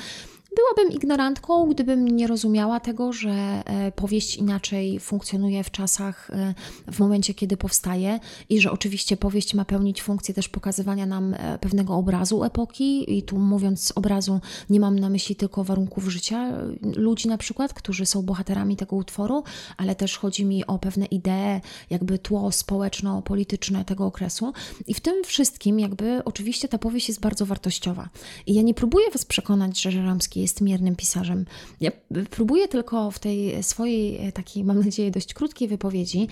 Byłabym 0.55 0.95
ignorantką, 0.95 1.69
gdybym 1.69 2.07
nie 2.07 2.27
rozumiała 2.27 2.79
tego, 2.79 3.13
że 3.13 3.29
e, 3.29 3.91
powieść 3.91 4.35
inaczej 4.35 4.99
funkcjonuje 4.99 5.63
w 5.63 5.71
czasach, 5.71 6.29
e, 6.29 6.53
w 6.91 6.99
momencie, 6.99 7.33
kiedy 7.33 7.57
powstaje 7.57 8.19
i 8.49 8.61
że 8.61 8.71
oczywiście 8.71 9.17
powieść 9.17 9.53
ma 9.53 9.65
pełnić 9.65 10.01
funkcję 10.01 10.33
też 10.33 10.49
pokazywania 10.49 11.05
nam 11.05 11.33
e, 11.33 11.59
pewnego 11.59 11.95
obrazu 11.95 12.43
epoki 12.43 13.17
i 13.17 13.23
tu 13.23 13.37
mówiąc 13.37 13.93
obrazu 13.95 14.39
nie 14.69 14.79
mam 14.79 14.99
na 14.99 15.09
myśli 15.09 15.35
tylko 15.35 15.63
warunków 15.63 16.07
życia 16.07 16.53
ludzi 16.95 17.27
na 17.27 17.37
przykład, 17.37 17.73
którzy 17.73 18.05
są 18.05 18.21
bohaterami 18.21 18.75
tego 18.75 18.95
utworu, 18.95 19.43
ale 19.77 19.95
też 19.95 20.17
chodzi 20.17 20.45
mi 20.45 20.65
o 20.65 20.79
pewne 20.79 21.05
idee, 21.05 21.61
jakby 21.89 22.19
tło 22.19 22.51
społeczno-polityczne 22.51 23.85
tego 23.85 24.05
okresu 24.05 24.53
i 24.87 24.93
w 24.93 24.99
tym 24.99 25.23
wszystkim 25.23 25.79
jakby 25.79 26.21
oczywiście 26.25 26.67
ta 26.67 26.77
powieść 26.77 27.07
jest 27.07 27.19
bardzo 27.19 27.45
wartościowa. 27.45 28.09
I 28.47 28.53
ja 28.53 28.61
nie 28.61 28.73
próbuję 28.73 29.11
Was 29.11 29.25
przekonać, 29.25 29.81
że 29.81 29.91
Żeromski 29.91 30.42
jest 30.43 30.61
miernym 30.61 30.95
pisarzem. 30.95 31.45
Ja 31.81 31.91
próbuję 32.29 32.67
tylko 32.67 33.11
w 33.11 33.19
tej 33.19 33.63
swojej 33.63 34.31
takiej, 34.33 34.63
mam 34.63 34.79
nadzieję, 34.79 35.11
dość 35.11 35.33
krótkiej 35.33 35.67
wypowiedzi 35.67 36.27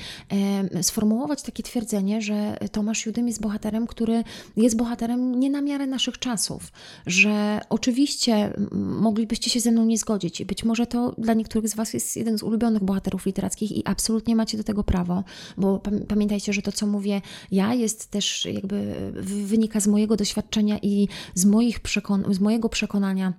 sformułować 0.81 1.41
takie 1.41 1.63
twierdzenie, 1.63 2.21
że 2.21 2.57
Tomasz 2.71 3.05
Judym 3.05 3.27
jest 3.27 3.41
bohaterem, 3.41 3.87
który 3.87 4.23
jest 4.57 4.77
bohaterem 4.77 5.39
nie 5.39 5.49
na 5.49 5.61
miarę 5.61 5.87
naszych 5.87 6.19
czasów, 6.19 6.71
że 7.05 7.61
oczywiście 7.69 8.53
moglibyście 8.71 9.49
się 9.49 9.59
ze 9.59 9.71
mną 9.71 9.85
nie 9.85 9.97
zgodzić. 9.97 10.45
Być 10.45 10.63
może 10.63 10.87
to 10.87 11.15
dla 11.17 11.33
niektórych 11.33 11.69
z 11.69 11.75
Was 11.75 11.93
jest 11.93 12.17
jeden 12.17 12.37
z 12.37 12.43
ulubionych 12.43 12.83
bohaterów 12.83 13.25
literackich 13.25 13.71
i 13.71 13.81
absolutnie 13.85 14.35
macie 14.35 14.57
do 14.57 14.63
tego 14.63 14.83
prawo, 14.83 15.23
bo 15.57 15.81
pamiętajcie, 16.07 16.53
że 16.53 16.61
to, 16.61 16.71
co 16.71 16.87
mówię 16.87 17.21
ja, 17.51 17.73
jest 17.73 18.11
też 18.11 18.45
jakby 18.45 18.95
wynika 19.23 19.79
z 19.79 19.87
mojego 19.87 20.15
doświadczenia 20.15 20.79
i 20.81 21.07
z, 21.35 21.45
moich 21.45 21.81
przekon- 21.81 22.33
z 22.33 22.39
mojego 22.39 22.69
przekonania 22.69 23.33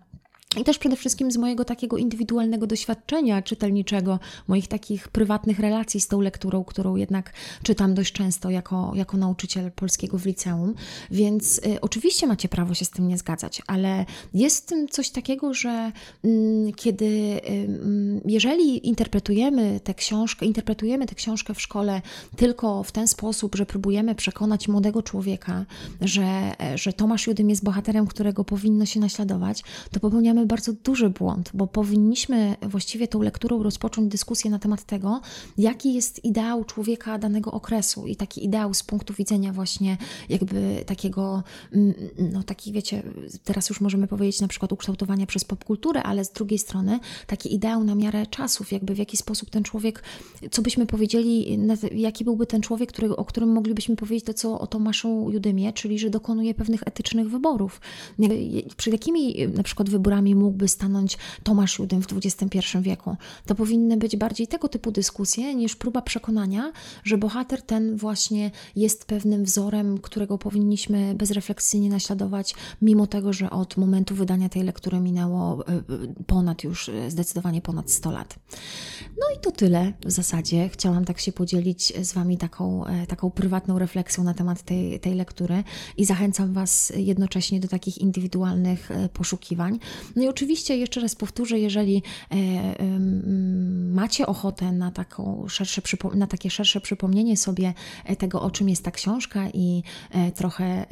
i 0.57 0.65
też 0.65 0.79
przede 0.79 0.97
wszystkim 0.97 1.33
z 1.33 1.37
mojego 1.37 1.65
takiego 1.65 1.97
indywidualnego 1.97 2.67
doświadczenia 2.67 3.43
czytelniczego, 3.43 4.19
moich 4.49 4.69
takich 4.69 5.09
prywatnych 5.09 5.59
relacji 5.59 6.01
z 6.01 6.09
tą 6.09 6.21
lekturą, 6.21 6.65
którą 6.65 6.97
jednak 6.97 7.33
czytam 7.63 7.95
dość 7.95 8.13
często 8.13 8.51
jako, 8.51 8.93
jako 8.95 9.17
nauczyciel 9.17 9.71
polskiego 9.71 10.19
w 10.19 10.27
liceum. 10.27 10.75
Więc 11.11 11.59
y, 11.59 11.81
oczywiście 11.81 12.27
macie 12.27 12.49
prawo 12.49 12.75
się 12.75 12.85
z 12.85 12.91
tym 12.91 13.09
nie 13.09 13.19
zgadzać, 13.19 13.63
ale 13.67 14.07
jest 14.35 14.65
w 14.65 14.67
tym 14.67 14.89
coś 14.89 15.11
takiego, 15.11 15.55
że 15.55 15.93
y, 16.25 16.73
kiedy, 16.77 17.05
y, 17.05 18.21
jeżeli 18.25 18.89
interpretujemy 18.89 19.81
tę 19.81 19.95
książkę, 19.95 20.47
interpretujemy 20.47 21.07
tę 21.07 21.15
książkę 21.15 21.55
w 21.55 21.61
szkole 21.61 22.03
tylko 22.37 22.83
w 22.83 22.93
ten 22.93 23.09
sposób, 23.09 23.55
że 23.55 23.67
próbujemy 23.67 24.15
przekonać 24.15 24.69
młodego 24.69 25.03
człowieka, 25.03 25.65
że, 26.01 26.53
że 26.75 26.93
Tomasz 26.93 27.27
Judym 27.27 27.51
jest 27.51 27.65
bohaterem, 27.65 28.07
którego 28.07 28.45
powinno 28.45 28.87
się 28.87 29.01
naśladować, 29.01 29.63
to 29.91 30.01
popełniamy 30.01 30.42
popełniamy 30.43 30.47
bardzo 30.47 30.73
duży 30.73 31.11
błąd, 31.11 31.51
bo 31.55 31.67
powinniśmy 31.67 32.57
właściwie 32.63 33.09
tą 33.09 33.23
lekturą 33.23 33.63
rozpocząć 33.63 34.09
dyskusję 34.13 34.51
na 34.51 34.59
temat 34.59 34.85
tego, 34.85 35.21
jaki 35.59 35.95
jest 35.95 36.25
ideał 36.25 36.65
człowieka 36.65 37.19
danego 37.19 37.53
okresu 37.53 38.07
i 38.07 38.17
taki 38.17 38.45
ideał 38.45 38.75
z 38.75 38.83
punktu 38.83 39.15
widzenia 39.15 39.53
właśnie 39.53 39.97
jakby 40.29 40.85
takiego, 40.87 41.43
mm, 41.73 41.95
no 42.33 42.43
taki 42.43 42.73
wiecie, 42.73 43.03
teraz 43.45 43.69
już 43.69 43.81
możemy 43.81 44.07
powiedzieć 44.07 44.41
na 44.41 44.49
przykład 44.49 44.73
ukształtowania 44.73 45.27
przez 45.27 45.45
popkulturę, 45.45 46.03
ale 46.03 46.25
z 46.25 46.31
drugiej 46.31 46.59
strony 46.59 47.01
taki 47.27 47.55
ideał 47.55 47.85
na 47.85 47.95
miarę 47.95 48.27
czasów, 48.27 48.73
jakby 48.73 48.95
w 48.95 48.99
jaki 48.99 49.17
sposób 49.17 49.51
ten 49.51 49.63
człowiek, 49.63 50.03
co 50.51 50.63
byśmy 50.63 50.87
powiedzieli, 50.87 51.59
jaki 51.95 52.25
byłby 52.25 52.47
ten 52.47 52.61
człowiek, 52.61 52.93
który, 52.93 53.17
o 53.17 53.25
którym 53.25 53.53
moglibyśmy 53.53 53.97
powiedzieć 53.97 54.25
to, 54.25 54.35
co 54.35 54.61
o 54.61 54.67
Tomaszu 54.67 55.31
Judymie, 55.31 55.73
czyli 55.73 55.99
że 55.99 56.11
dokonuje 56.11 56.55
pewnych 56.55 56.83
etycznych 56.87 57.31
wyborów. 57.31 57.81
Przed 58.77 58.93
jakimi 58.93 59.49
na 59.49 59.63
przykład 59.63 59.91
wyborami 59.91 60.32
mógłby 60.37 60.69
stanąć 60.69 61.19
Tomasz 61.43 61.79
Judym 61.79 62.03
w 62.03 62.07
XXI 62.13 62.59
wieku. 62.81 63.17
To 63.47 63.55
powinny 63.55 63.97
być 63.97 64.17
bardziej 64.17 64.47
tego 64.47 64.69
typu 64.69 64.93
dyskusje 64.93 65.55
niż 65.55 65.77
próba 65.77 66.03
przekonania, 66.03 66.73
że 67.05 67.19
bohater 67.19 67.63
ten 67.63 67.97
właśnie 67.97 68.51
jest 68.77 69.05
pewnym 69.05 69.45
wzorem, 69.45 69.99
którego 69.99 70.39
powinniśmy 70.39 71.15
bezrefleksyjnie 71.15 71.89
naśladować, 71.89 72.55
mimo 72.83 73.07
tego, 73.07 73.33
że 73.33 73.51
od 73.51 73.77
momentu 73.77 74.15
wydania 74.15 74.49
tej 74.49 74.63
lektury 74.63 75.01
minęło 75.01 75.69
e, 75.69 75.73
e, 75.73 75.83
ponad 76.27 76.65
już 76.65 76.89
e, 76.89 77.11
zdecydowanie 77.11 77.61
ponad 77.61 77.91
100 77.91 78.11
lat. 78.11 78.39
No 79.01 79.37
i 79.37 79.41
to 79.41 79.51
tyle 79.51 79.93
w 80.05 80.11
zasadzie. 80.11 80.69
Chciałam 80.69 81.05
tak 81.05 81.21
się 81.21 81.33
podzielić 81.33 81.93
z 82.03 82.13
Wami 82.13 82.39
taką, 82.39 82.85
taką 83.09 83.31
prywatną 83.31 83.79
refleksją 83.79 84.25
na 84.25 84.35
temat 84.35 84.63
tej, 84.63 85.01
tej 85.01 85.15
lektury 85.15 85.65
i 85.97 86.05
zachęcam 86.05 86.53
Was 86.53 86.93
jednocześnie 86.97 87.61
do 87.61 87.69
takich 87.69 87.99
indywidualnych 87.99 88.91
poszukiwań. 89.13 89.79
No 90.17 90.22
i 90.23 90.29
oczywiście, 90.29 90.77
jeszcze 90.77 91.01
raz 91.01 91.15
powtórzę, 91.15 91.59
jeżeli 91.59 92.03
e, 92.31 92.37
macie 93.93 94.27
ochotę 94.27 94.73
na, 94.73 94.91
taką 94.91 95.45
szersze, 95.49 95.83
na 96.15 96.27
takie 96.27 96.51
szersze 96.51 96.81
przypomnienie 96.81 97.37
sobie 97.37 97.75
e, 98.05 98.17
tego, 98.17 98.43
o 98.43 98.51
czym 98.51 98.69
jest 98.69 98.85
ta 98.85 98.91
książka 98.91 99.49
i 99.55 99.83
e, 100.11 100.33
trochę, 100.33 100.87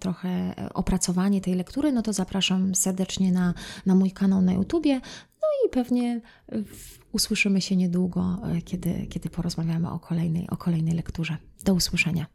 trochę 0.00 0.54
opracowanie 0.74 1.40
tej 1.40 1.54
lektury, 1.54 1.92
no 1.92 2.02
to 2.02 2.12
zapraszam 2.12 2.74
serdecznie 2.74 3.32
na, 3.32 3.54
na 3.86 3.94
mój 3.94 4.10
kanał 4.10 4.42
na 4.42 4.52
YouTubie. 4.52 4.94
No 5.42 5.48
i 5.66 5.70
pewnie 5.70 6.20
usłyszymy 7.12 7.60
się 7.60 7.76
niedługo, 7.76 8.38
kiedy, 8.64 9.06
kiedy 9.06 9.30
porozmawiamy 9.30 9.90
o 9.90 9.98
kolejnej, 9.98 10.48
o 10.50 10.56
kolejnej 10.56 10.94
lekturze. 10.94 11.36
Do 11.64 11.74
usłyszenia. 11.74 12.26